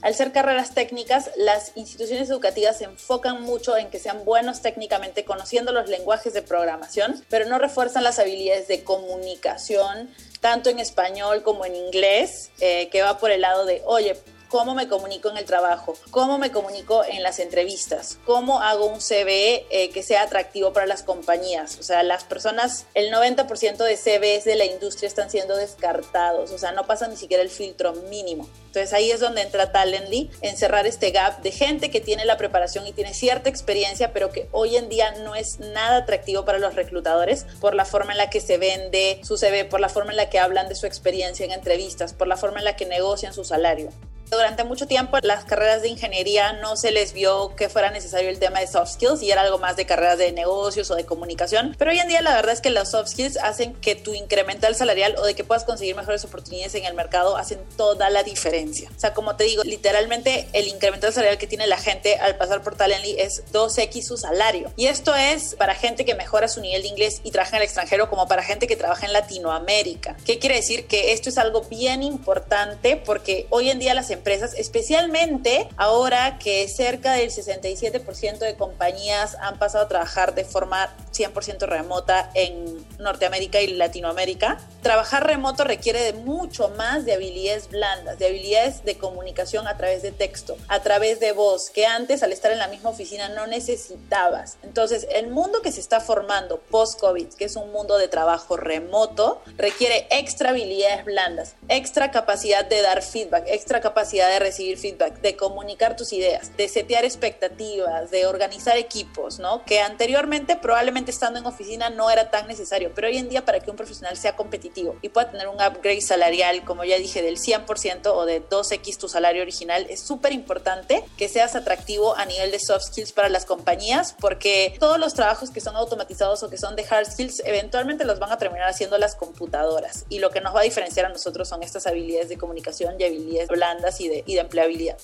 Al 0.00 0.14
ser 0.14 0.30
carreras 0.30 0.74
técnicas, 0.74 1.30
las 1.36 1.72
instituciones 1.74 2.30
educativas 2.30 2.78
se 2.78 2.84
enfocan 2.84 3.42
mucho 3.42 3.76
en 3.76 3.90
que 3.90 3.98
sean 3.98 4.24
buenos 4.24 4.62
técnicamente 4.62 5.24
conociendo 5.24 5.72
los 5.72 5.88
lenguajes 5.88 6.32
de 6.32 6.42
programación, 6.42 7.20
pero 7.28 7.46
no 7.46 7.58
refuerzan 7.58 8.04
las 8.04 8.20
habilidades 8.20 8.68
de 8.68 8.84
comunicación, 8.84 10.08
tanto 10.40 10.70
en 10.70 10.78
español 10.78 11.42
como 11.42 11.64
en 11.64 11.74
inglés, 11.74 12.52
eh, 12.60 12.88
que 12.90 13.02
va 13.02 13.18
por 13.18 13.32
el 13.32 13.40
lado 13.40 13.66
de, 13.66 13.82
oye, 13.86 14.16
cómo 14.48 14.74
me 14.74 14.88
comunico 14.88 15.30
en 15.30 15.36
el 15.36 15.44
trabajo, 15.44 15.94
cómo 16.10 16.38
me 16.38 16.50
comunico 16.50 17.04
en 17.04 17.22
las 17.22 17.38
entrevistas, 17.38 18.18
cómo 18.24 18.60
hago 18.60 18.86
un 18.86 19.00
CV 19.00 19.66
eh, 19.70 19.90
que 19.90 20.02
sea 20.02 20.22
atractivo 20.22 20.72
para 20.72 20.86
las 20.86 21.02
compañías. 21.02 21.78
O 21.78 21.82
sea, 21.82 22.02
las 22.02 22.24
personas, 22.24 22.86
el 22.94 23.12
90% 23.12 23.76
de 23.76 23.96
CVs 23.96 24.44
de 24.44 24.56
la 24.56 24.64
industria 24.64 25.08
están 25.08 25.30
siendo 25.30 25.56
descartados, 25.56 26.50
o 26.50 26.58
sea, 26.58 26.72
no 26.72 26.86
pasan 26.86 27.10
ni 27.10 27.16
siquiera 27.16 27.42
el 27.42 27.50
filtro 27.50 27.92
mínimo. 27.92 28.48
Entonces 28.66 28.92
ahí 28.92 29.10
es 29.10 29.20
donde 29.20 29.42
entra 29.42 29.72
Talently, 29.72 30.30
en 30.42 30.56
cerrar 30.56 30.86
este 30.86 31.10
gap 31.10 31.42
de 31.42 31.50
gente 31.50 31.90
que 31.90 32.00
tiene 32.00 32.24
la 32.24 32.36
preparación 32.36 32.86
y 32.86 32.92
tiene 32.92 33.14
cierta 33.14 33.48
experiencia, 33.48 34.12
pero 34.12 34.30
que 34.30 34.48
hoy 34.52 34.76
en 34.76 34.88
día 34.88 35.12
no 35.22 35.34
es 35.34 35.58
nada 35.58 35.98
atractivo 35.98 36.44
para 36.44 36.58
los 36.58 36.74
reclutadores 36.74 37.44
por 37.60 37.74
la 37.74 37.84
forma 37.84 38.12
en 38.12 38.18
la 38.18 38.30
que 38.30 38.40
se 38.40 38.58
vende 38.58 39.20
su 39.24 39.36
CV, 39.36 39.64
por 39.64 39.80
la 39.80 39.88
forma 39.88 40.10
en 40.10 40.16
la 40.16 40.30
que 40.30 40.38
hablan 40.38 40.68
de 40.68 40.74
su 40.74 40.86
experiencia 40.86 41.44
en 41.44 41.52
entrevistas, 41.52 42.12
por 42.12 42.28
la 42.28 42.36
forma 42.36 42.58
en 42.58 42.64
la 42.64 42.76
que 42.76 42.86
negocian 42.86 43.34
su 43.34 43.44
salario. 43.44 43.90
Durante 44.30 44.64
mucho 44.64 44.86
tiempo 44.86 45.18
las 45.22 45.44
carreras 45.44 45.82
de 45.82 45.88
ingeniería 45.88 46.52
no 46.54 46.76
se 46.76 46.90
les 46.90 47.12
vio 47.12 47.54
que 47.56 47.68
fuera 47.68 47.90
necesario 47.90 48.28
el 48.28 48.38
tema 48.38 48.60
de 48.60 48.66
soft 48.66 48.92
skills 48.92 49.22
y 49.22 49.30
era 49.30 49.42
algo 49.42 49.58
más 49.58 49.76
de 49.76 49.86
carreras 49.86 50.18
de 50.18 50.32
negocios 50.32 50.90
o 50.90 50.94
de 50.94 51.04
comunicación. 51.04 51.74
Pero 51.78 51.90
hoy 51.90 51.98
en 51.98 52.08
día 52.08 52.22
la 52.22 52.34
verdad 52.34 52.52
es 52.52 52.60
que 52.60 52.70
los 52.70 52.90
soft 52.90 53.08
skills 53.08 53.36
hacen 53.38 53.74
que 53.74 53.94
tu 53.94 54.14
incremental 54.14 54.74
salarial 54.74 55.14
o 55.18 55.24
de 55.24 55.34
que 55.34 55.44
puedas 55.44 55.64
conseguir 55.64 55.96
mejores 55.96 56.24
oportunidades 56.24 56.74
en 56.74 56.84
el 56.84 56.94
mercado 56.94 57.36
hacen 57.36 57.60
toda 57.76 58.10
la 58.10 58.22
diferencia. 58.22 58.90
O 58.96 59.00
sea, 59.00 59.14
como 59.14 59.36
te 59.36 59.44
digo, 59.44 59.64
literalmente 59.64 60.48
el 60.52 60.68
incremental 60.68 61.12
salarial 61.12 61.38
que 61.38 61.46
tiene 61.46 61.66
la 61.66 61.78
gente 61.78 62.16
al 62.16 62.36
pasar 62.36 62.62
por 62.62 62.76
Talently 62.76 63.16
es 63.18 63.44
2x 63.52 64.02
su 64.02 64.16
salario. 64.16 64.72
Y 64.76 64.86
esto 64.86 65.14
es 65.14 65.54
para 65.54 65.74
gente 65.74 66.04
que 66.04 66.14
mejora 66.14 66.48
su 66.48 66.60
nivel 66.60 66.82
de 66.82 66.88
inglés 66.88 67.20
y 67.24 67.30
trabaja 67.30 67.56
en 67.56 67.62
el 67.62 67.66
extranjero 67.66 68.08
como 68.08 68.28
para 68.28 68.42
gente 68.42 68.66
que 68.66 68.76
trabaja 68.76 69.06
en 69.06 69.12
Latinoamérica. 69.12 70.16
¿Qué 70.24 70.38
quiere 70.38 70.56
decir? 70.56 70.86
Que 70.86 71.12
esto 71.12 71.28
es 71.28 71.38
algo 71.38 71.62
bien 71.62 72.02
importante 72.02 72.96
porque 72.96 73.46
hoy 73.50 73.70
en 73.70 73.78
día 73.78 73.94
las 73.94 74.10
empresas, 74.10 74.17
especialmente 74.56 75.68
ahora 75.76 76.38
que 76.38 76.68
cerca 76.68 77.12
del 77.12 77.30
67% 77.30 78.38
de 78.38 78.56
compañías 78.56 79.36
han 79.40 79.58
pasado 79.58 79.84
a 79.84 79.88
trabajar 79.88 80.34
de 80.34 80.44
forma 80.44 80.94
100% 81.12 81.66
remota 81.66 82.30
en 82.34 82.86
Norteamérica 82.98 83.60
y 83.60 83.68
Latinoamérica, 83.68 84.58
trabajar 84.82 85.26
remoto 85.26 85.64
requiere 85.64 86.00
de 86.00 86.12
mucho 86.12 86.68
más 86.70 87.04
de 87.04 87.14
habilidades 87.14 87.68
blandas, 87.68 88.18
de 88.18 88.26
habilidades 88.26 88.84
de 88.84 88.96
comunicación 88.96 89.66
a 89.66 89.76
través 89.76 90.02
de 90.02 90.12
texto, 90.12 90.56
a 90.68 90.80
través 90.80 91.20
de 91.20 91.32
voz, 91.32 91.70
que 91.70 91.86
antes 91.86 92.22
al 92.22 92.32
estar 92.32 92.52
en 92.52 92.58
la 92.58 92.68
misma 92.68 92.90
oficina 92.90 93.28
no 93.28 93.46
necesitabas. 93.46 94.56
Entonces, 94.62 95.06
el 95.12 95.28
mundo 95.28 95.62
que 95.62 95.72
se 95.72 95.80
está 95.80 96.00
formando 96.00 96.60
post-COVID, 96.70 97.28
que 97.34 97.44
es 97.44 97.56
un 97.56 97.72
mundo 97.72 97.98
de 97.98 98.08
trabajo 98.08 98.56
remoto, 98.56 99.42
requiere 99.56 100.06
extra 100.10 100.50
habilidades 100.50 101.04
blandas, 101.04 101.54
extra 101.68 102.10
capacidad 102.10 102.64
de 102.64 102.82
dar 102.82 103.02
feedback, 103.02 103.44
extra 103.46 103.80
capacidad 103.80 104.07
de 104.16 104.38
recibir 104.38 104.78
feedback, 104.78 105.20
de 105.20 105.36
comunicar 105.36 105.96
tus 105.96 106.12
ideas, 106.12 106.56
de 106.56 106.68
setear 106.68 107.04
expectativas, 107.04 108.10
de 108.10 108.26
organizar 108.26 108.76
equipos, 108.76 109.38
¿no? 109.38 109.64
Que 109.64 109.80
anteriormente 109.80 110.56
probablemente 110.56 111.10
estando 111.10 111.38
en 111.38 111.46
oficina 111.46 111.90
no 111.90 112.10
era 112.10 112.30
tan 112.30 112.46
necesario, 112.48 112.92
pero 112.94 113.08
hoy 113.08 113.18
en 113.18 113.28
día 113.28 113.44
para 113.44 113.60
que 113.60 113.70
un 113.70 113.76
profesional 113.76 114.16
sea 114.16 114.34
competitivo 114.34 114.96
y 115.02 115.10
pueda 115.10 115.30
tener 115.30 115.48
un 115.48 115.56
upgrade 115.56 116.00
salarial, 116.00 116.64
como 116.64 116.84
ya 116.84 116.98
dije, 116.98 117.22
del 117.22 117.38
100% 117.38 118.06
o 118.06 118.24
de 118.24 118.42
2x 118.42 118.96
tu 118.96 119.08
salario 119.08 119.42
original, 119.42 119.86
es 119.90 120.00
súper 120.00 120.32
importante 120.32 121.04
que 121.16 121.28
seas 121.28 121.54
atractivo 121.54 122.16
a 122.16 122.24
nivel 122.24 122.50
de 122.50 122.58
soft 122.58 122.86
skills 122.86 123.12
para 123.12 123.28
las 123.28 123.44
compañías, 123.44 124.14
porque 124.18 124.74
todos 124.78 124.98
los 124.98 125.14
trabajos 125.14 125.50
que 125.50 125.60
son 125.60 125.76
automatizados 125.76 126.42
o 126.42 126.50
que 126.50 126.56
son 126.56 126.76
de 126.76 126.86
hard 126.88 127.06
skills, 127.10 127.42
eventualmente 127.44 128.04
los 128.04 128.18
van 128.18 128.32
a 128.32 128.38
terminar 128.38 128.68
haciendo 128.68 128.98
las 128.98 129.14
computadoras. 129.14 130.04
Y 130.08 130.18
lo 130.18 130.30
que 130.30 130.40
nos 130.40 130.54
va 130.54 130.60
a 130.60 130.64
diferenciar 130.64 131.06
a 131.06 131.08
nosotros 131.10 131.48
son 131.48 131.62
estas 131.62 131.86
habilidades 131.86 132.28
de 132.28 132.38
comunicación 132.38 132.94
y 132.98 133.04
habilidades 133.04 133.48
blandas 133.48 133.97
y 133.98 134.08
de, 134.08 134.24
y 134.26 134.34
de 134.34 134.40
empleabilidad. 134.40 134.96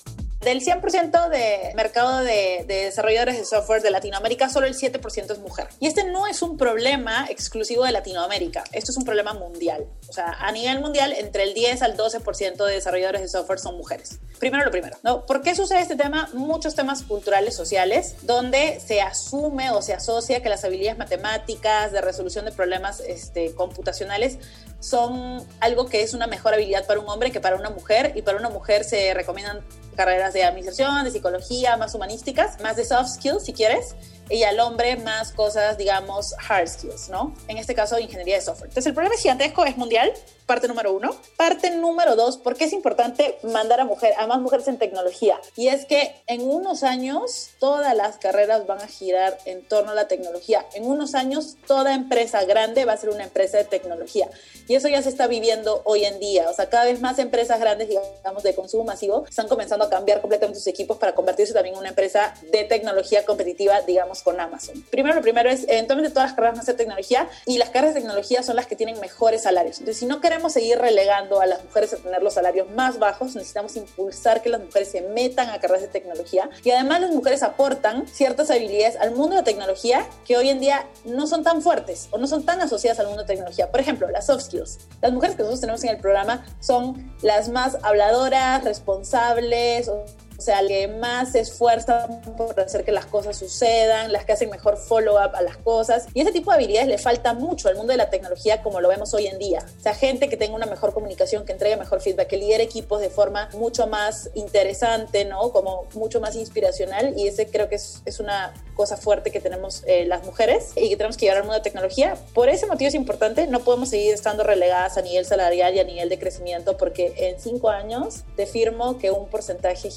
Del 0.45 0.61
100% 0.61 1.31
de 1.31 1.73
mercado 1.75 2.19
de, 2.19 2.65
desarrolladores 2.69 3.39
de 3.39 3.47
software 3.47 3.81
de 3.81 3.91
Latinoamérica, 3.91 4.51
solo 4.51 4.67
el 4.67 4.75
7% 4.75 5.33
es 5.33 5.39
mujer. 5.39 5.69
Y 5.81 5.87
este 5.87 6.05
no 6.05 6.27
es 6.27 6.43
un 6.43 6.59
problema 6.59 7.27
exclusivo 7.31 7.85
de 7.85 7.93
Latinoamérica, 7.93 8.63
esto 8.73 8.91
es 8.93 8.99
un 8.99 9.05
problema 9.05 9.33
mundial. 9.33 9.87
O 10.07 10.13
sea, 10.13 10.37
a 10.39 10.53
nivel 10.53 10.81
mundial, 10.81 11.15
entre 11.15 11.45
el 11.45 11.55
10 11.55 11.81
al 11.81 11.97
12% 11.97 12.63
de 12.63 12.75
desarrolladores 12.75 13.23
de 13.23 13.29
software 13.29 13.59
son 13.59 13.79
mujeres. 13.79 14.19
Primero 14.39 14.67
lo 14.67 14.71
primero, 14.71 14.99
¿no? 15.03 15.25
¿Por 15.25 15.41
qué 15.41 15.55
sucede 15.55 15.81
este 15.81 15.97
tema? 15.97 16.29
Muchos 16.35 16.75
temas 16.75 17.05
culturales, 17.05 17.57
sociales, 17.57 18.17
donde 18.21 18.81
se 18.87 19.01
asume 19.01 19.71
o 19.71 19.81
se 19.81 19.95
asocia 19.95 20.43
que 20.43 20.51
las 20.51 20.63
habilidades 20.63 20.99
matemáticas, 20.99 21.91
de 21.91 22.03
resolución 22.03 22.45
de 22.45 22.53
problemas 22.53 23.01
este, 23.01 23.55
computacionales, 23.55 24.37
son 24.85 25.43
algo 25.61 25.87
que 25.87 26.03
es 26.03 26.13
una 26.13 26.27
mejor 26.27 26.53
habilidad 26.53 26.87
para 26.87 27.01
un 27.01 27.09
hombre 27.09 27.31
que 27.31 27.41
para 27.41 27.57
una 27.57 27.71
mujer, 27.71 28.13
y 28.15 28.23
para 28.23 28.37
una 28.39 28.51
mujer 28.51 28.85
se 28.85 29.15
recomiendan 29.15 29.61
carreras 29.95 30.33
de 30.33 30.45
administración, 30.45 31.05
de 31.05 31.11
psicología, 31.11 31.77
más 31.77 31.95
humanísticas, 31.95 32.61
más 32.61 32.77
de 32.77 32.85
soft 32.85 33.09
skills 33.15 33.45
si 33.45 33.53
quieres, 33.53 33.95
y 34.31 34.43
al 34.43 34.59
hombre 34.61 34.97
más 34.97 35.33
cosas, 35.33 35.77
digamos, 35.77 36.35
hard 36.49 36.69
skills, 36.69 37.09
¿no? 37.09 37.35
En 37.49 37.59
este 37.59 37.75
caso, 37.75 37.99
ingeniería 37.99 38.37
de 38.37 38.43
software. 38.43 38.69
Entonces, 38.69 38.87
el 38.87 38.95
problema 38.95 39.15
es 39.15 39.23
gigantesco, 39.23 39.65
es 39.65 39.77
mundial, 39.77 40.13
parte 40.47 40.69
número 40.69 40.93
uno. 40.93 41.15
Parte 41.37 41.71
número 41.71 42.17
dos, 42.17 42.39
¿por 42.39 42.57
qué 42.57 42.65
es 42.65 42.73
importante 42.73 43.39
mandar 43.43 43.81
a, 43.81 43.85
mujer, 43.85 44.15
a 44.19 44.27
más 44.27 44.41
mujeres 44.41 44.69
en 44.69 44.79
tecnología? 44.79 45.39
Y 45.57 45.69
es 45.69 45.85
que 45.85 46.23
en 46.27 46.43
unos 46.43 46.83
años 46.83 47.51
todas 47.59 47.95
las 47.97 48.17
carreras 48.17 48.67
van 48.67 48.81
a 48.81 48.87
girar 48.87 49.39
en 49.45 49.67
torno 49.67 49.93
a 49.93 49.95
la 49.95 50.09
tecnología. 50.09 50.65
En 50.75 50.87
unos 50.87 51.15
años 51.15 51.57
toda 51.67 51.95
empresa 51.95 52.45
grande 52.45 52.85
va 52.85 52.93
a 52.93 52.97
ser 52.97 53.11
una 53.11 53.25
empresa 53.25 53.59
de 53.59 53.65
tecnología. 53.65 54.29
Y 54.69 54.75
eso 54.75 54.89
ya 54.89 55.03
se 55.03 55.09
está 55.09 55.27
viviendo 55.27 55.83
hoy 55.85 56.05
en 56.05 56.19
día. 56.21 56.49
O 56.49 56.55
sea, 56.55 56.69
cada 56.69 56.85
vez 56.85 57.01
más 57.01 57.19
empresas 57.19 57.61
grandes, 57.61 57.89
digamos, 57.89 58.43
de 58.43 58.55
consumo 58.55 58.85
masivo, 58.85 59.25
están 59.29 59.49
comenzando 59.49 59.84
a 59.85 59.91
cambiar 59.91 60.21
completamente 60.21 60.59
sus 60.59 60.67
equipos 60.67 60.99
para 60.99 61.15
convertirse 61.15 61.53
también 61.53 61.75
en 61.75 61.81
una 61.81 61.91
empresa 61.91 62.35
de 62.51 62.65
tecnología 62.65 63.25
competitiva, 63.25 63.81
digamos, 63.83 64.23
con 64.23 64.41
Amazon. 64.41 64.85
Primero, 64.91 65.15
lo 65.15 65.23
primero 65.23 65.51
es, 65.51 65.65
eventualmente 65.69 66.11
todas 66.11 66.31
las 66.31 66.35
carreras 66.35 66.55
van 66.55 66.63
a 66.63 66.65
ser 66.65 66.77
tecnología 66.77 67.29
y 67.47 67.59
las 67.59 67.71
carreras 67.71 67.95
de 67.95 68.01
tecnología 68.01 68.43
son 68.43 68.57
las 68.57 68.67
que 68.67 68.77
tienen 68.77 69.01
mejores 69.01 69.43
salarios. 69.43 69.79
Entonces, 69.79 69.99
si 69.99 70.07
no 70.07 70.21
queremos 70.21 70.53
seguir 70.53 70.79
relegando 70.79 71.41
a 71.41 71.47
las 71.47 71.65
mujeres 71.65 71.93
a 71.93 71.97
tener 71.97 72.23
los 72.23 72.35
salarios 72.35 72.71
más 72.71 72.99
bajos, 72.99 73.35
necesitamos 73.35 73.77
impulsar 73.77 74.43
que 74.43 74.49
las 74.49 74.61
mujeres 74.61 74.91
se 74.91 75.01
metan 75.03 75.51
a 75.51 75.61
carreras 75.61 75.83
de 75.83 75.89
tecnología 75.89 76.49
y 76.63 76.71
además 76.71 77.01
las 77.01 77.13
mujeres 77.13 77.43
aportan 77.43 78.07
ciertas 78.09 78.51
habilidades 78.51 78.97
al 78.97 79.13
mundo 79.13 79.37
de 79.37 79.43
tecnología 79.43 80.07
que 80.25 80.37
hoy 80.37 80.49
en 80.49 80.61
día 80.61 80.87
no 81.05 81.27
son 81.27 81.43
tan 81.43 81.63
fuertes 81.63 82.09
o 82.11 82.19
no 82.19 82.27
son 82.27 82.45
tan 82.45 82.61
asociadas 82.61 83.01
al 83.01 83.07
mundo 83.07 83.23
de 83.23 83.29
tecnología. 83.29 83.71
Por 83.71 83.81
ejemplo, 83.81 84.09
las 84.09 84.27
soft 84.27 84.45
skills. 84.45 84.79
Las 85.01 85.13
mujeres 85.13 85.37
que 85.37 85.43
nosotros 85.43 85.61
tenemos 85.61 85.85
en 85.85 85.91
el 85.91 85.99
programa 85.99 86.47
son 86.61 87.15
las 87.23 87.49
más 87.49 87.77
habladoras, 87.83 88.65
responsables, 88.65 89.74
o 89.89 90.24
sea, 90.45 90.67
que 90.67 90.89
más 90.89 91.33
se 91.33 91.41
esfuerzan 91.41 92.21
por 92.37 92.59
hacer 92.61 92.85
que 92.85 92.93
las 92.93 93.07
cosas 93.07 93.37
sucedan, 93.37 94.13
las 94.13 94.25
que 94.25 94.33
hacen 94.33 94.51
mejor 94.51 94.77
follow-up 94.77 95.35
a 95.35 95.43
las 95.43 95.57
cosas. 95.59 96.07
Y 96.15 96.21
ese 96.21 96.33
tipo 96.33 96.51
de 96.51 96.57
habilidades 96.57 96.89
le 96.89 96.99
falta 96.99 97.35
mucho 97.35 97.69
al 97.69 97.77
mundo 97.77 97.93
de 97.93 97.97
la 97.97 98.11
tecnología 98.11 98.63
como 98.63 98.81
lo 98.81 98.89
vemos 98.89 99.15
hoy 99.15 99.27
en 99.27 99.39
día. 99.39 99.65
O 99.79 99.83
sea, 99.83 99.95
gente 99.95 100.29
que 100.29 100.37
tenga 100.37 100.55
una 100.55 100.67
mejor 100.67 100.93
comunicación, 100.93 101.45
que 101.45 101.53
entregue 101.53 101.77
mejor 101.77 102.01
feedback, 102.01 102.29
que 102.29 102.37
lidere 102.37 102.65
equipos 102.65 103.01
de 103.01 103.11
forma 103.11 103.49
mucho 103.55 103.87
más 103.87 104.31
interesante, 104.35 105.25
¿no? 105.25 105.53
Como 105.53 105.87
mucho 105.95 106.21
más 106.21 106.37
inspiracional. 106.37 107.15
Y 107.17 107.29
ese 107.29 107.47
creo 107.47 107.69
que 107.69 107.77
es, 107.77 108.03
es 108.05 108.21
una 108.21 108.53
cosa 108.75 108.97
fuerte 108.97 109.31
que 109.31 109.41
tenemos 109.41 109.83
eh, 109.87 110.05
las 110.05 110.25
mujeres 110.25 110.73
y 110.77 110.89
que 110.89 110.97
tenemos 110.97 111.17
que 111.17 111.27
llevar 111.27 111.39
al 111.39 111.45
mundo 111.45 111.57
de 111.57 111.63
tecnología. 111.63 112.17
Por 112.35 112.49
ese 112.49 112.67
motivo 112.67 112.89
es 112.89 112.95
importante, 112.95 113.47
no 113.47 113.61
podemos 113.61 113.89
seguir 113.89 114.13
estando 114.13 114.43
relegadas 114.45 114.99
a 114.99 115.03
nivel 115.03 115.25
salarial 115.25 115.75
y 115.75 115.81
a 115.81 115.85
nivel 115.85 116.09
de 116.09 116.19
crecimiento 116.19 116.77
porque 116.77 117.15
en 117.17 117.41
cinco 117.41 117.71
años 117.71 118.25
te 118.37 118.47
firmo 118.47 118.99
que 118.99 119.11
un 119.11 119.29
porcentaje 119.29 119.91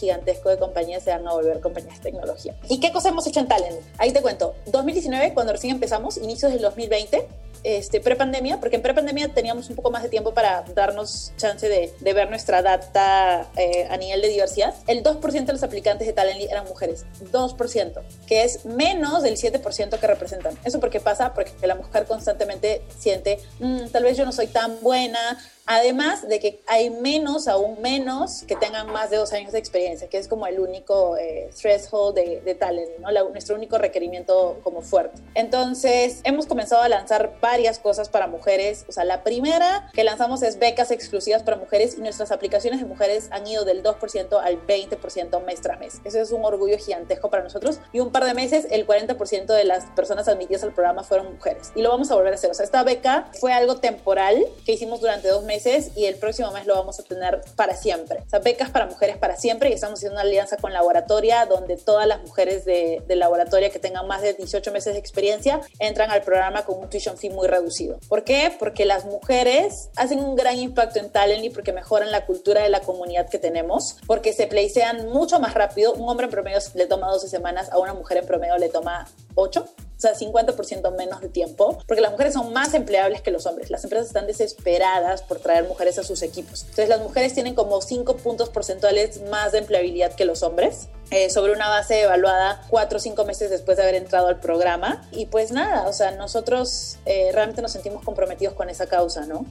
de 0.45 0.57
compañías 0.57 1.03
se 1.03 1.11
van 1.11 1.27
a 1.27 1.33
volver 1.33 1.59
compañías 1.59 1.97
de 1.97 2.11
tecnología. 2.11 2.55
¿Y 2.69 2.79
qué 2.79 2.91
cosa 2.91 3.09
hemos 3.09 3.25
hecho 3.27 3.39
en 3.39 3.47
Talent? 3.47 3.79
Ahí 3.97 4.11
te 4.11 4.21
cuento. 4.21 4.55
2019, 4.67 5.33
cuando 5.33 5.53
recién 5.53 5.73
empezamos, 5.73 6.17
inicios 6.17 6.51
del 6.51 6.61
2020, 6.61 7.27
este, 7.63 7.99
prepandemia, 7.99 8.59
porque 8.59 8.77
en 8.77 8.81
prepandemia 8.81 9.33
teníamos 9.33 9.69
un 9.69 9.75
poco 9.75 9.91
más 9.91 10.03
de 10.03 10.09
tiempo 10.09 10.33
para 10.33 10.63
darnos 10.73 11.33
chance 11.37 11.67
de, 11.67 11.93
de 11.99 12.13
ver 12.13 12.29
nuestra 12.29 12.61
data 12.61 13.47
eh, 13.57 13.87
a 13.89 13.97
nivel 13.97 14.21
de 14.21 14.29
diversidad. 14.29 14.73
El 14.87 15.03
2% 15.03 15.45
de 15.45 15.53
los 15.53 15.63
aplicantes 15.63 16.07
de 16.07 16.13
Talently 16.13 16.45
eran 16.45 16.65
mujeres, 16.65 17.05
2%, 17.31 18.01
que 18.25 18.43
es 18.43 18.65
menos 18.65 19.23
del 19.23 19.35
7% 19.35 19.99
que 19.99 20.07
representan. 20.07 20.57
¿Eso 20.63 20.79
por 20.79 20.89
qué 20.89 20.99
pasa? 20.99 21.33
Porque 21.33 21.51
la 21.65 21.75
mujer 21.75 22.05
constantemente 22.05 22.83
siente, 22.97 23.39
mm, 23.59 23.87
tal 23.87 24.03
vez 24.03 24.17
yo 24.17 24.25
no 24.25 24.31
soy 24.31 24.47
tan 24.47 24.79
buena, 24.81 25.37
Además 25.67 26.25
de 26.27 26.39
que 26.39 26.61
hay 26.65 26.89
menos, 26.89 27.49
aún 27.49 27.81
menos, 27.81 28.43
que 28.47 28.55
tengan 28.55 28.89
más 28.89 29.09
de 29.09 29.17
dos 29.17 29.33
años 29.33 29.51
de 29.51 29.59
experiencia, 29.59 30.07
que 30.07 30.17
es 30.17 30.29
como 30.29 30.47
el 30.47 30.61
único 30.61 31.17
eh, 31.17 31.49
threshold 31.61 32.15
de, 32.15 32.39
de 32.39 32.55
talent, 32.55 32.89
¿no? 32.99 33.09
nuestro 33.31 33.55
único 33.55 33.77
requerimiento 33.77 34.61
como 34.63 34.81
fuerte. 34.81 35.21
Entonces, 35.35 36.21
hemos 36.23 36.45
comenzado 36.45 36.83
a 36.83 36.89
lanzar 36.89 37.37
varias 37.41 37.79
cosas 37.79 38.07
para 38.07 38.27
mujeres. 38.27 38.85
O 38.87 38.93
sea, 38.93 39.03
la 39.03 39.23
primera 39.23 39.89
que 39.93 40.05
lanzamos 40.05 40.41
es 40.41 40.57
becas 40.57 40.89
exclusivas 40.89 41.43
para 41.43 41.57
mujeres 41.57 41.97
y 41.97 42.01
nuestras 42.01 42.31
aplicaciones 42.31 42.79
de 42.79 42.85
mujeres 42.85 43.27
han 43.31 43.45
ido 43.45 43.65
del 43.65 43.83
2% 43.83 44.39
al 44.41 44.65
20% 44.65 45.43
mes 45.43 45.61
tras 45.61 45.79
mes. 45.79 45.99
Eso 46.05 46.21
es 46.21 46.31
un 46.31 46.45
orgullo 46.45 46.77
gigantesco 46.77 47.29
para 47.29 47.43
nosotros. 47.43 47.81
Y 47.91 47.99
un 47.99 48.13
par 48.13 48.23
de 48.23 48.33
meses, 48.33 48.67
el 48.71 48.87
40% 48.87 49.47
de 49.47 49.65
las 49.65 49.83
personas 49.87 50.29
admitidas 50.29 50.63
al 50.63 50.73
programa 50.73 51.03
fueron 51.03 51.33
mujeres. 51.33 51.73
Y 51.75 51.81
lo 51.81 51.89
vamos 51.89 52.09
a 52.09 52.15
volver 52.15 52.31
a 52.31 52.35
hacer. 52.35 52.51
O 52.51 52.53
sea, 52.53 52.63
esta 52.63 52.83
beca 52.83 53.29
fue 53.41 53.51
algo 53.51 53.77
temporal 53.77 54.45
que 54.65 54.71
hicimos 54.71 55.01
durante 55.01 55.27
dos 55.27 55.43
meses 55.43 55.56
y 55.95 56.05
el 56.05 56.15
próximo 56.15 56.51
mes 56.51 56.65
lo 56.65 56.75
vamos 56.75 56.99
a 56.99 57.03
tener 57.03 57.41
para 57.55 57.75
siempre. 57.75 58.23
O 58.31 58.39
becas 58.41 58.69
para 58.69 58.85
mujeres 58.85 59.17
para 59.17 59.35
siempre 59.35 59.69
y 59.69 59.73
estamos 59.73 59.99
haciendo 59.99 60.15
una 60.15 60.21
alianza 60.21 60.57
con 60.57 60.73
Laboratoria 60.73 61.45
donde 61.45 61.77
todas 61.77 62.07
las 62.07 62.21
mujeres 62.21 62.65
de, 62.65 63.01
de 63.07 63.15
Laboratoria 63.15 63.69
que 63.69 63.79
tengan 63.79 64.07
más 64.07 64.21
de 64.21 64.33
18 64.33 64.71
meses 64.71 64.93
de 64.93 64.99
experiencia 64.99 65.61
entran 65.79 66.11
al 66.11 66.21
programa 66.21 66.63
con 66.63 66.79
un 66.79 66.89
tuition 66.89 67.17
fee 67.17 67.29
muy 67.29 67.47
reducido. 67.47 67.99
¿Por 68.07 68.23
qué? 68.23 68.55
Porque 68.57 68.85
las 68.85 69.05
mujeres 69.05 69.89
hacen 69.95 70.19
un 70.19 70.35
gran 70.35 70.57
impacto 70.57 70.99
en 70.99 71.09
Talently 71.09 71.49
porque 71.49 71.73
mejoran 71.73 72.11
la 72.11 72.25
cultura 72.25 72.61
de 72.61 72.69
la 72.69 72.81
comunidad 72.81 73.29
que 73.29 73.39
tenemos, 73.39 73.97
porque 74.05 74.33
se 74.33 74.47
placean 74.47 75.09
mucho 75.09 75.39
más 75.39 75.53
rápido. 75.53 75.93
Un 75.93 76.07
hombre 76.09 76.25
en 76.25 76.31
promedio 76.31 76.59
le 76.75 76.85
toma 76.85 77.09
12 77.09 77.27
semanas, 77.27 77.71
a 77.71 77.79
una 77.79 77.93
mujer 77.93 78.17
en 78.17 78.25
promedio 78.25 78.57
le 78.57 78.69
toma 78.69 79.07
8 79.35 79.65
o 79.97 79.99
sea, 79.99 80.13
50% 80.13 80.95
menos 80.95 81.21
de 81.21 81.29
tiempo, 81.29 81.79
porque 81.87 82.01
las 82.01 82.11
mujeres 82.11 82.33
son 82.33 82.53
más 82.53 82.75
empleables 82.75 83.21
que 83.21 83.31
los 83.31 83.47
hombres. 83.47 83.71
Las 83.71 83.83
empresas 83.83 84.07
están 84.07 84.27
desesperadas 84.27 85.23
por 85.23 85.39
traer 85.39 85.67
mujeres 85.67 85.97
a 85.97 86.03
sus 86.03 86.21
equipos. 86.21 86.61
Entonces, 86.61 86.89
las 86.89 87.01
mujeres 87.01 87.33
tienen 87.33 87.55
como 87.55 87.81
5 87.81 88.17
puntos 88.17 88.49
porcentuales 88.49 89.21
más 89.23 89.53
de 89.53 89.59
empleabilidad 89.59 90.13
que 90.13 90.25
los 90.25 90.43
hombres. 90.43 90.87
Eh, 91.09 91.29
sobre 91.29 91.53
una 91.53 91.69
base 91.69 92.01
evaluada 92.01 92.61
cuatro 92.69 92.97
o 92.97 92.99
cinco 92.99 93.23
meses 93.23 93.49
después 93.49 93.77
de 93.77 93.83
haber 93.83 93.95
entrado 93.95 94.27
al 94.27 94.41
programa. 94.41 95.07
Y 95.11 95.27
pues 95.27 95.51
nada, 95.51 95.87
o 95.87 95.93
sea, 95.93 96.11
nosotros 96.11 96.97
eh, 97.05 97.29
realmente 97.31 97.61
nos 97.61 97.71
sentimos 97.71 98.03
comprometidos 98.03 98.55
con 98.55 98.69
esa 98.69 98.87
causa, 98.87 99.25
¿no? 99.25 99.45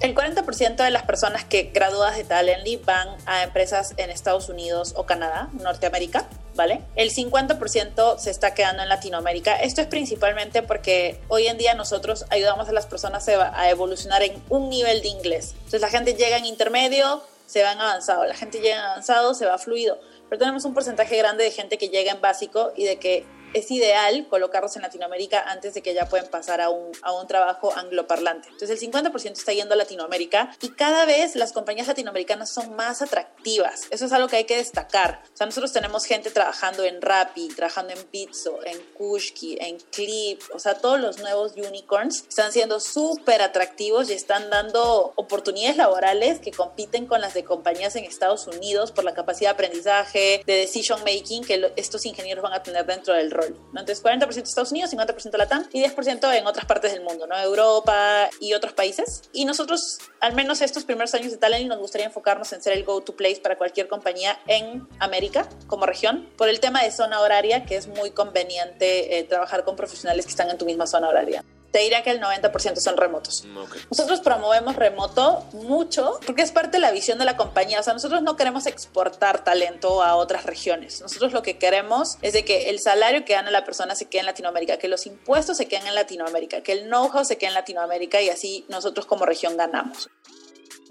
El 0.00 0.16
40% 0.16 0.82
de 0.82 0.90
las 0.90 1.04
personas 1.04 1.44
que 1.44 1.70
graduadas 1.74 2.16
de 2.16 2.24
Talently 2.24 2.76
van 2.78 3.08
a 3.26 3.44
empresas 3.44 3.94
en 3.98 4.10
Estados 4.10 4.48
Unidos 4.48 4.94
o 4.96 5.04
Canadá, 5.04 5.50
Norteamérica, 5.60 6.26
¿vale? 6.54 6.82
El 6.96 7.10
50% 7.10 8.18
se 8.18 8.30
está 8.30 8.54
quedando 8.54 8.82
en 8.82 8.88
Latinoamérica. 8.88 9.56
Esto 9.56 9.80
es 9.80 9.86
principalmente 9.86 10.62
porque 10.62 11.20
hoy 11.28 11.46
en 11.46 11.58
día 11.58 11.74
nosotros 11.74 12.26
ayudamos 12.30 12.68
a 12.68 12.72
las 12.72 12.86
personas 12.86 13.28
a 13.28 13.70
evolucionar 13.70 14.22
en 14.22 14.42
un 14.48 14.68
nivel 14.68 15.02
de 15.02 15.08
inglés. 15.08 15.52
Entonces 15.56 15.80
la 15.80 15.88
gente 15.88 16.14
llega 16.14 16.36
en 16.36 16.46
intermedio, 16.46 17.22
se 17.46 17.62
va 17.62 17.72
en 17.72 17.80
avanzado, 17.80 18.24
la 18.24 18.34
gente 18.34 18.60
llega 18.60 18.76
en 18.76 18.82
avanzado, 18.82 19.34
se 19.34 19.46
va 19.46 19.58
fluido, 19.58 19.98
pero 20.28 20.38
tenemos 20.38 20.64
un 20.64 20.74
porcentaje 20.74 21.16
grande 21.16 21.44
de 21.44 21.50
gente 21.50 21.78
que 21.78 21.88
llega 21.88 22.12
en 22.12 22.20
básico 22.20 22.72
y 22.76 22.84
de 22.84 22.96
que 22.96 23.26
es 23.54 23.70
ideal 23.70 24.26
colocarlos 24.28 24.76
en 24.76 24.82
Latinoamérica 24.82 25.42
antes 25.48 25.74
de 25.74 25.82
que 25.82 25.94
ya 25.94 26.08
puedan 26.08 26.28
pasar 26.28 26.60
a 26.60 26.70
un, 26.70 26.92
a 27.02 27.12
un 27.12 27.26
trabajo 27.26 27.72
angloparlante. 27.76 28.48
Entonces 28.48 28.82
el 28.82 28.90
50% 28.90 29.32
está 29.32 29.52
yendo 29.52 29.74
a 29.74 29.76
Latinoamérica 29.76 30.56
y 30.60 30.70
cada 30.70 31.04
vez 31.04 31.36
las 31.36 31.52
compañías 31.52 31.86
latinoamericanas 31.86 32.50
son 32.50 32.74
más 32.76 33.02
atractivas. 33.02 33.82
Eso 33.90 34.06
es 34.06 34.12
algo 34.12 34.28
que 34.28 34.36
hay 34.36 34.44
que 34.44 34.56
destacar. 34.56 35.22
O 35.32 35.36
sea, 35.36 35.46
nosotros 35.46 35.72
tenemos 35.72 36.04
gente 36.04 36.30
trabajando 36.30 36.84
en 36.84 37.00
Rappi, 37.02 37.48
trabajando 37.48 37.92
en 37.92 38.02
Pizzo, 38.04 38.58
en 38.64 38.78
Kushki, 38.94 39.58
en 39.60 39.78
Clip, 39.78 40.40
o 40.54 40.58
sea, 40.58 40.74
todos 40.74 41.00
los 41.00 41.18
nuevos 41.18 41.52
unicorns 41.56 42.24
están 42.28 42.52
siendo 42.52 42.80
súper 42.80 43.42
atractivos 43.42 44.10
y 44.10 44.14
están 44.14 44.50
dando 44.50 45.12
oportunidades 45.16 45.76
laborales 45.76 46.40
que 46.40 46.50
compiten 46.50 47.06
con 47.06 47.20
las 47.20 47.34
de 47.34 47.44
compañías 47.44 47.96
en 47.96 48.04
Estados 48.04 48.46
Unidos 48.46 48.92
por 48.92 49.04
la 49.04 49.14
capacidad 49.14 49.50
de 49.50 49.54
aprendizaje, 49.54 50.42
de 50.46 50.54
decision 50.54 51.00
making 51.00 51.44
que 51.44 51.72
estos 51.76 52.06
ingenieros 52.06 52.42
van 52.42 52.52
a 52.52 52.62
tener 52.62 52.86
dentro 52.86 53.14
del 53.14 53.30
rol. 53.30 53.41
Entonces, 53.46 54.02
40% 54.02 54.42
Estados 54.42 54.70
Unidos, 54.70 54.92
50% 54.92 55.36
Latam 55.36 55.66
y 55.72 55.82
10% 55.82 56.34
en 56.34 56.46
otras 56.46 56.66
partes 56.66 56.92
del 56.92 57.02
mundo, 57.02 57.26
¿no? 57.26 57.36
Europa 57.38 58.28
y 58.40 58.54
otros 58.54 58.72
países. 58.72 59.22
Y 59.32 59.44
nosotros, 59.44 59.98
al 60.20 60.34
menos 60.34 60.60
estos 60.60 60.84
primeros 60.84 61.14
años 61.14 61.32
de 61.32 61.38
Talent, 61.38 61.68
nos 61.68 61.78
gustaría 61.78 62.06
enfocarnos 62.06 62.52
en 62.52 62.62
ser 62.62 62.74
el 62.74 62.84
go-to 62.84 63.14
place 63.14 63.40
para 63.40 63.56
cualquier 63.56 63.88
compañía 63.88 64.38
en 64.46 64.86
América 64.98 65.48
como 65.66 65.86
región, 65.86 66.28
por 66.36 66.48
el 66.48 66.60
tema 66.60 66.82
de 66.82 66.90
zona 66.90 67.20
horaria, 67.20 67.64
que 67.64 67.76
es 67.76 67.86
muy 67.86 68.10
conveniente 68.10 69.18
eh, 69.18 69.24
trabajar 69.24 69.64
con 69.64 69.76
profesionales 69.76 70.26
que 70.26 70.30
están 70.30 70.50
en 70.50 70.58
tu 70.58 70.64
misma 70.64 70.86
zona 70.86 71.08
horaria 71.08 71.44
te 71.72 71.78
diría 71.80 72.02
que 72.02 72.10
el 72.10 72.20
90% 72.20 72.76
son 72.76 72.96
remotos. 72.96 73.44
Mm, 73.44 73.64
nosotros 73.90 74.20
promovemos 74.20 74.76
remoto 74.76 75.44
mucho 75.54 76.20
porque 76.26 76.42
es 76.42 76.52
parte 76.52 76.72
de 76.72 76.80
la 76.80 76.92
visión 76.92 77.18
de 77.18 77.24
la 77.24 77.36
compañía. 77.36 77.80
O 77.80 77.82
sea, 77.82 77.94
nosotros 77.94 78.22
no 78.22 78.36
queremos 78.36 78.66
exportar 78.66 79.42
talento 79.42 80.02
a 80.02 80.14
otras 80.16 80.44
regiones. 80.44 81.00
Nosotros 81.00 81.32
lo 81.32 81.42
que 81.42 81.58
queremos 81.58 82.18
es 82.22 82.34
de 82.34 82.44
que 82.44 82.68
el 82.70 82.78
salario 82.78 83.24
que 83.24 83.32
gana 83.32 83.50
la 83.50 83.64
persona 83.64 83.94
se 83.94 84.06
quede 84.06 84.20
en 84.20 84.26
Latinoamérica, 84.26 84.76
que 84.76 84.88
los 84.88 85.06
impuestos 85.06 85.56
se 85.56 85.66
queden 85.66 85.86
en 85.86 85.94
Latinoamérica, 85.94 86.62
que 86.62 86.72
el 86.72 86.84
know-how 86.84 87.24
se 87.24 87.38
quede 87.38 87.48
en 87.48 87.54
Latinoamérica 87.54 88.20
y 88.20 88.28
así 88.28 88.66
nosotros 88.68 89.06
como 89.06 89.24
región 89.24 89.56
ganamos 89.56 90.10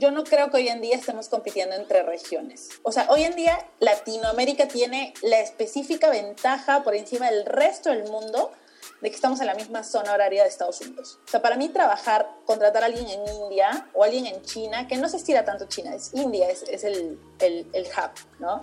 yo 0.02 0.10
no 0.10 0.24
creo 0.24 0.50
que 0.50 0.58
hoy 0.58 0.68
en 0.68 0.82
día 0.82 0.96
estemos 0.96 1.30
compitiendo 1.30 1.76
entre 1.76 2.02
regiones. 2.02 2.70
O 2.82 2.92
sea, 2.92 3.06
hoy 3.10 3.24
en 3.24 3.36
día 3.36 3.68
Latinoamérica 3.80 4.68
tiene 4.68 5.14
la 5.22 5.40
específica 5.40 6.10
ventaja 6.10 6.84
por 6.84 6.96
encima 6.96 7.30
del 7.30 7.46
resto 7.46 7.92
del 7.92 8.06
mundo 8.06 8.52
de 9.02 9.10
que 9.10 9.16
estamos 9.16 9.40
en 9.42 9.48
la 9.48 9.56
misma 9.56 9.84
zona 9.84 10.14
horaria 10.14 10.44
de 10.44 10.50
Estados 10.50 10.80
Unidos. 10.82 11.20
O 11.26 11.30
sea, 11.30 11.42
para 11.42 11.58
mí 11.58 11.70
trabajar, 11.70 12.30
contratar 12.46 12.84
a 12.84 12.86
alguien 12.86 13.08
en 13.08 13.28
India 13.36 13.88
o 13.94 14.04
alguien 14.04 14.28
en 14.28 14.42
China, 14.44 14.88
que 14.88 14.98
no 14.98 15.10
se 15.10 15.18
estira 15.18 15.44
tanto 15.44 15.66
China, 15.66 15.94
es 15.96 16.14
India, 16.14 16.50
es, 16.50 16.64
es 16.64 16.84
el, 16.84 17.20
el, 17.40 17.68
el 17.74 17.86
hub, 17.86 18.12
¿no? 18.40 18.60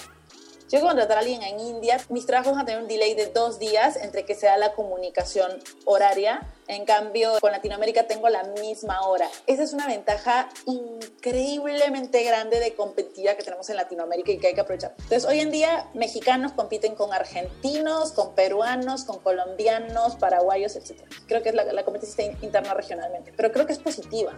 Yo 0.69 0.81
contratar 0.81 1.17
a 1.17 1.21
alguien 1.21 1.43
en 1.43 1.61
India, 1.61 1.99
mis 2.11 2.27
trabajos 2.27 2.53
van 2.53 2.63
a 2.63 2.67
tener 2.67 2.83
un 2.83 2.89
delay 2.89 3.15
de 3.15 3.27
dos 3.27 3.59
días 3.59 3.97
entre 3.97 4.25
que 4.25 4.35
sea 4.35 4.59
la 4.59 4.75
comunicación 4.75 5.51
horaria. 5.87 6.43
En 6.67 6.85
cambio, 6.85 7.33
con 7.41 7.53
Latinoamérica 7.53 8.07
tengo 8.07 8.29
la 8.29 8.45
misma 8.45 9.01
hora. 9.07 9.27
Esa 9.47 9.63
es 9.63 9.73
una 9.73 9.87
ventaja 9.87 10.51
increíblemente 10.67 12.23
grande 12.23 12.61
de 12.61 12.75
competitiva 12.75 13.35
que 13.35 13.43
tenemos 13.43 13.71
en 13.71 13.77
Latinoamérica 13.77 14.33
y 14.33 14.39
que 14.39 14.49
hay 14.49 14.55
que 14.55 14.61
aprovechar. 14.61 14.95
Entonces, 14.99 15.25
hoy 15.25 15.41
en 15.41 15.51
día, 15.51 15.89
mexicanos 15.95 16.53
compiten 16.53 16.95
con 16.95 17.15
argentinos, 17.15 18.13
con 18.13 18.35
peruanos, 18.35 19.05
con 19.05 19.21
colombianos, 19.21 20.17
paraguayos, 20.17 20.77
etc. 20.77 21.01
Creo 21.27 21.43
que 21.43 21.49
es 21.49 21.55
la, 21.55 21.65
la 21.65 21.85
competencia 21.85 22.25
interna 22.43 22.75
regionalmente, 22.75 23.33
pero 23.35 23.51
creo 23.53 23.67
que 23.67 23.73
es 23.73 23.79
positiva. 23.79 24.35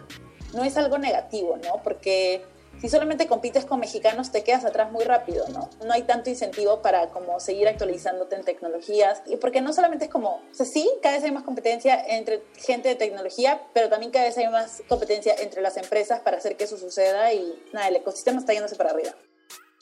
No 0.54 0.62
es 0.62 0.76
algo 0.76 0.98
negativo, 0.98 1.56
¿no? 1.56 1.82
Porque 1.82 2.44
si 2.80 2.88
solamente 2.88 3.26
compites 3.26 3.64
con 3.64 3.80
mexicanos 3.80 4.32
te 4.32 4.42
quedas 4.42 4.64
atrás 4.64 4.90
muy 4.90 5.04
rápido, 5.04 5.46
¿no? 5.48 5.68
No 5.84 5.92
hay 5.92 6.02
tanto 6.02 6.30
incentivo 6.30 6.80
para 6.80 7.08
como 7.10 7.38
seguir 7.40 7.68
actualizándote 7.68 8.36
en 8.36 8.44
tecnologías 8.44 9.22
y 9.26 9.36
porque 9.36 9.60
no 9.60 9.72
solamente 9.72 10.06
es 10.06 10.10
como, 10.10 10.36
o 10.36 10.54
sea, 10.54 10.66
sí, 10.66 10.90
cada 11.02 11.16
vez 11.16 11.24
hay 11.24 11.32
más 11.32 11.44
competencia 11.44 12.02
entre 12.08 12.42
gente 12.56 12.88
de 12.88 12.94
tecnología, 12.94 13.60
pero 13.74 13.88
también 13.88 14.12
cada 14.12 14.24
vez 14.26 14.38
hay 14.38 14.48
más 14.48 14.82
competencia 14.88 15.34
entre 15.38 15.62
las 15.62 15.76
empresas 15.76 16.20
para 16.20 16.38
hacer 16.38 16.56
que 16.56 16.64
eso 16.64 16.76
suceda 16.76 17.32
y 17.32 17.62
nada, 17.72 17.88
el 17.88 17.96
ecosistema 17.96 18.40
está 18.40 18.52
yéndose 18.52 18.76
para 18.76 18.90
arriba. 18.90 19.14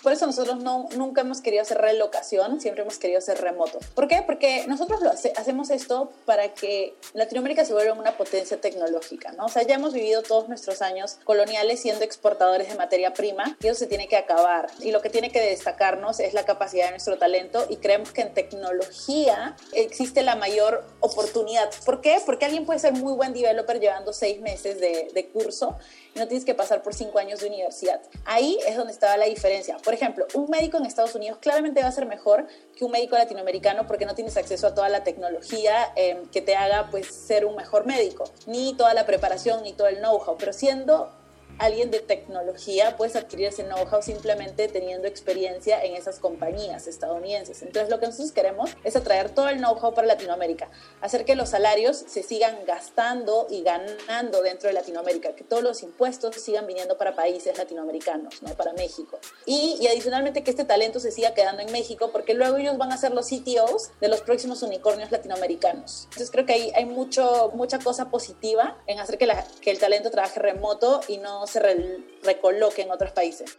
Por 0.03 0.13
eso 0.13 0.27
nosotros 0.27 0.59
no, 0.63 0.89
nunca 0.97 1.23
hemos 1.23 1.41
querido 1.41 1.63
hacer 1.63 1.79
relocación, 1.79 2.61
siempre 2.61 2.83
hemos 2.83 2.99
querido 2.99 3.19
hacer 3.19 3.41
remoto. 3.41 3.81
¿Por 3.97 4.07
qué? 4.07 4.23
Porque 4.25 4.65
nosotros 4.69 5.01
lo 5.01 5.11
hacemos 5.11 5.71
esto 5.71 6.13
para 6.25 6.55
que 6.55 6.95
Latinoamérica 7.15 7.65
se 7.65 7.73
vuelva 7.73 7.95
una 7.95 8.17
potencia 8.17 8.61
tecnológica, 8.61 9.33
¿no? 9.33 9.47
O 9.47 9.49
sea, 9.49 9.65
ya 9.65 9.75
hemos 9.75 9.93
vivido 9.93 10.23
todos 10.23 10.49
nuestros 10.49 10.83
años 10.83 11.19
coloniales 11.25 11.81
siendo 11.81 12.05
exportadores 12.05 12.69
de 12.69 12.77
materia 12.77 13.13
prima 13.13 13.57
y 13.61 13.67
eso 13.67 13.77
se 13.81 13.87
tiene 13.89 14.07
que 14.07 14.17
acabar. 14.17 14.71
Y 14.81 14.93
lo 14.93 15.03
que 15.03 15.11
tiene 15.11 15.33
que 15.33 15.41
destacarnos 15.41 16.21
es 16.21 16.33
la 16.33 16.45
capacidad 16.45 16.85
de 16.85 16.91
nuestro 16.93 17.19
talento 17.19 17.67
y 17.69 17.79
creemos 17.79 18.13
que 18.13 18.21
en 18.21 18.33
tecnología 18.35 19.57
existe 19.73 20.23
la 20.23 20.37
mayor 20.37 20.85
oportunidad. 21.01 21.71
¿Por 21.85 22.01
qué? 22.01 22.23
Porque 22.25 22.45
alguien 22.45 22.67
puede 22.67 22.79
ser 22.79 22.93
muy 22.93 23.15
buen 23.15 23.33
developer 23.33 23.81
llevando 23.81 24.13
seis 24.13 24.41
meses 24.41 24.81
de, 24.81 25.11
de 25.13 25.29
curso 25.29 25.77
no 26.19 26.29
tienes 26.29 26.45
que 26.45 26.55
pasar 26.55 26.83
por 26.83 26.95
cinco 26.95 27.19
años 27.19 27.41
de 27.41 27.49
universidad. 27.49 28.01
Ahí 28.25 28.59
es 28.67 28.77
donde 28.77 28.93
estaba 28.93 29.17
la 29.17 29.27
diferencia 29.27 29.49
por 29.85 29.95
ejemplo, 29.95 30.27
un 30.35 30.51
médico 30.51 30.77
en 30.77 30.87
Estados 30.87 31.15
Unidos 31.15 31.39
claramente 31.41 31.83
va 31.83 31.89
a 31.89 31.93
ser 31.93 32.07
mejor 32.07 32.47
que 32.77 32.85
un 32.85 32.91
médico 32.91 33.17
latinoamericano 33.17 33.87
porque 33.87 34.07
no 34.07 34.15
tienes 34.15 34.37
acceso 34.37 34.67
a 34.67 34.75
toda 34.75 34.89
la 34.89 35.05
tecnología 35.05 35.93
em, 35.97 36.27
que 36.29 36.41
te 36.41 36.55
haga 36.55 36.89
pues 36.91 37.07
ser 37.07 37.45
un 37.45 37.57
mejor 37.57 37.87
médico, 37.87 38.25
ni 38.47 38.75
toda 38.75 38.95
la 38.95 39.07
preparación 39.07 39.63
ni 39.63 39.73
todo 39.73 39.89
el 39.89 39.99
know-how, 39.99 40.37
pero 40.39 40.53
siendo 40.53 41.11
alguien 41.59 41.91
de 41.91 42.01
tecnología 42.01 42.97
puedes 42.97 43.17
adquirir 43.17 43.49
ese 43.49 43.65
know-how 43.65 44.03
simplemente 44.03 44.69
teniendo 44.69 45.09
experiencia 45.09 45.83
en 45.83 45.95
esas 45.95 46.19
compañías 46.19 46.87
estadounidenses. 46.87 47.63
Entonces 47.63 47.91
lo 47.91 47.99
que 47.99 48.07
nosotros 48.07 48.33
queremos 48.33 48.71
es 48.85 48.97
atraer 48.97 49.31
todo 49.31 49.49
el 49.49 49.59
know-how 49.59 49.95
para 49.95 50.07
Latinoamérica, 50.07 50.71
hacer 51.01 51.25
que 51.25 51.35
los 51.35 51.51
salarios 51.51 51.97
se 51.97 52.23
sigan 52.23 52.65
gastando 52.67 53.47
y 53.51 53.63
ganando 53.63 54.43
dentro 54.43 54.69
de 54.69 54.75
Latinoamérica, 54.75 55.35
que 55.35 55.45
todos 55.45 55.63
los 55.63 55.83
impuestos 55.83 56.37
sigan 56.37 56.67
viniendo 56.67 56.97
para 56.97 57.15
países 57.15 57.57
latinoamericanos, 57.59 58.43
no 58.43 58.55
para 58.55 58.73
México. 58.73 59.19
Y, 59.47 59.87
adicionalmente 59.89 60.45
que 60.45 60.51
este 60.51 60.65
talento 60.65 61.01
se 61.01 61.11
siga 61.11 61.35
quedando 61.35 61.63
en 61.63 61.73
México 61.73 62.11
porque 62.13 62.35
luego 62.35 62.59
ellos 62.59 62.77
van 62.79 62.93
a 62.93 62.99
ser 62.99 63.13
los 63.13 63.27
CTOs 63.27 63.91
de 64.01 64.09
los 64.09 64.21
próximos 64.21 64.63
unicornios 64.63 65.11
latinoamericanos. 65.11 66.05
Entonces 66.05 66.31
creo 66.31 66.47
que 66.47 66.53
hay, 66.53 66.73
hay 66.75 66.85
mucho, 66.85 67.51
mucha 67.55 67.79
cosa 67.79 68.11
positiva 68.11 68.77
en 68.87 69.01
hacer 69.01 69.19
que, 69.19 69.27
la, 69.27 69.45
que 69.61 69.71
el 69.71 69.79
talento 69.79 70.11
trabaje 70.11 70.39
remoto 70.39 71.01
y 71.09 71.19
no 71.19 71.47
se 71.49 71.61
recoloque 72.23 72.83
en 72.83 72.91
otros 72.91 73.13
países. 73.13 73.57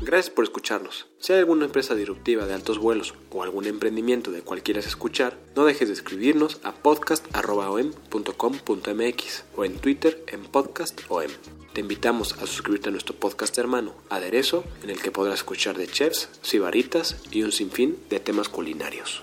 Gracias 0.00 0.32
por 0.32 0.44
escucharnos. 0.44 1.06
Si 1.18 1.32
hay 1.32 1.40
alguna 1.40 1.64
empresa 1.64 1.94
disruptiva 1.94 2.46
de 2.46 2.54
altos 2.54 2.78
vuelos 2.78 3.14
o 3.30 3.42
algún 3.42 3.66
emprendimiento 3.66 4.30
de 4.30 4.42
cual 4.42 4.62
quieras 4.62 4.86
escuchar, 4.86 5.36
no 5.56 5.64
dejes 5.64 5.88
de 5.88 5.94
escribirnos 5.94 6.60
a 6.62 6.72
podcast.om.com.mx 6.72 9.44
o 9.56 9.64
en 9.64 9.78
Twitter 9.78 10.22
en 10.28 10.44
podcastom. 10.44 11.30
Te 11.72 11.80
invitamos 11.80 12.34
a 12.34 12.46
suscribirte 12.46 12.90
a 12.90 12.92
nuestro 12.92 13.16
podcast 13.16 13.56
hermano, 13.58 13.94
Aderezo, 14.08 14.62
en 14.82 14.90
el 14.90 15.00
que 15.00 15.10
podrás 15.10 15.36
escuchar 15.36 15.76
de 15.76 15.88
chefs, 15.88 16.28
sibaritas 16.42 17.16
y 17.30 17.42
un 17.42 17.52
sinfín 17.52 17.98
de 18.08 18.20
temas 18.20 18.48
culinarios. 18.48 19.22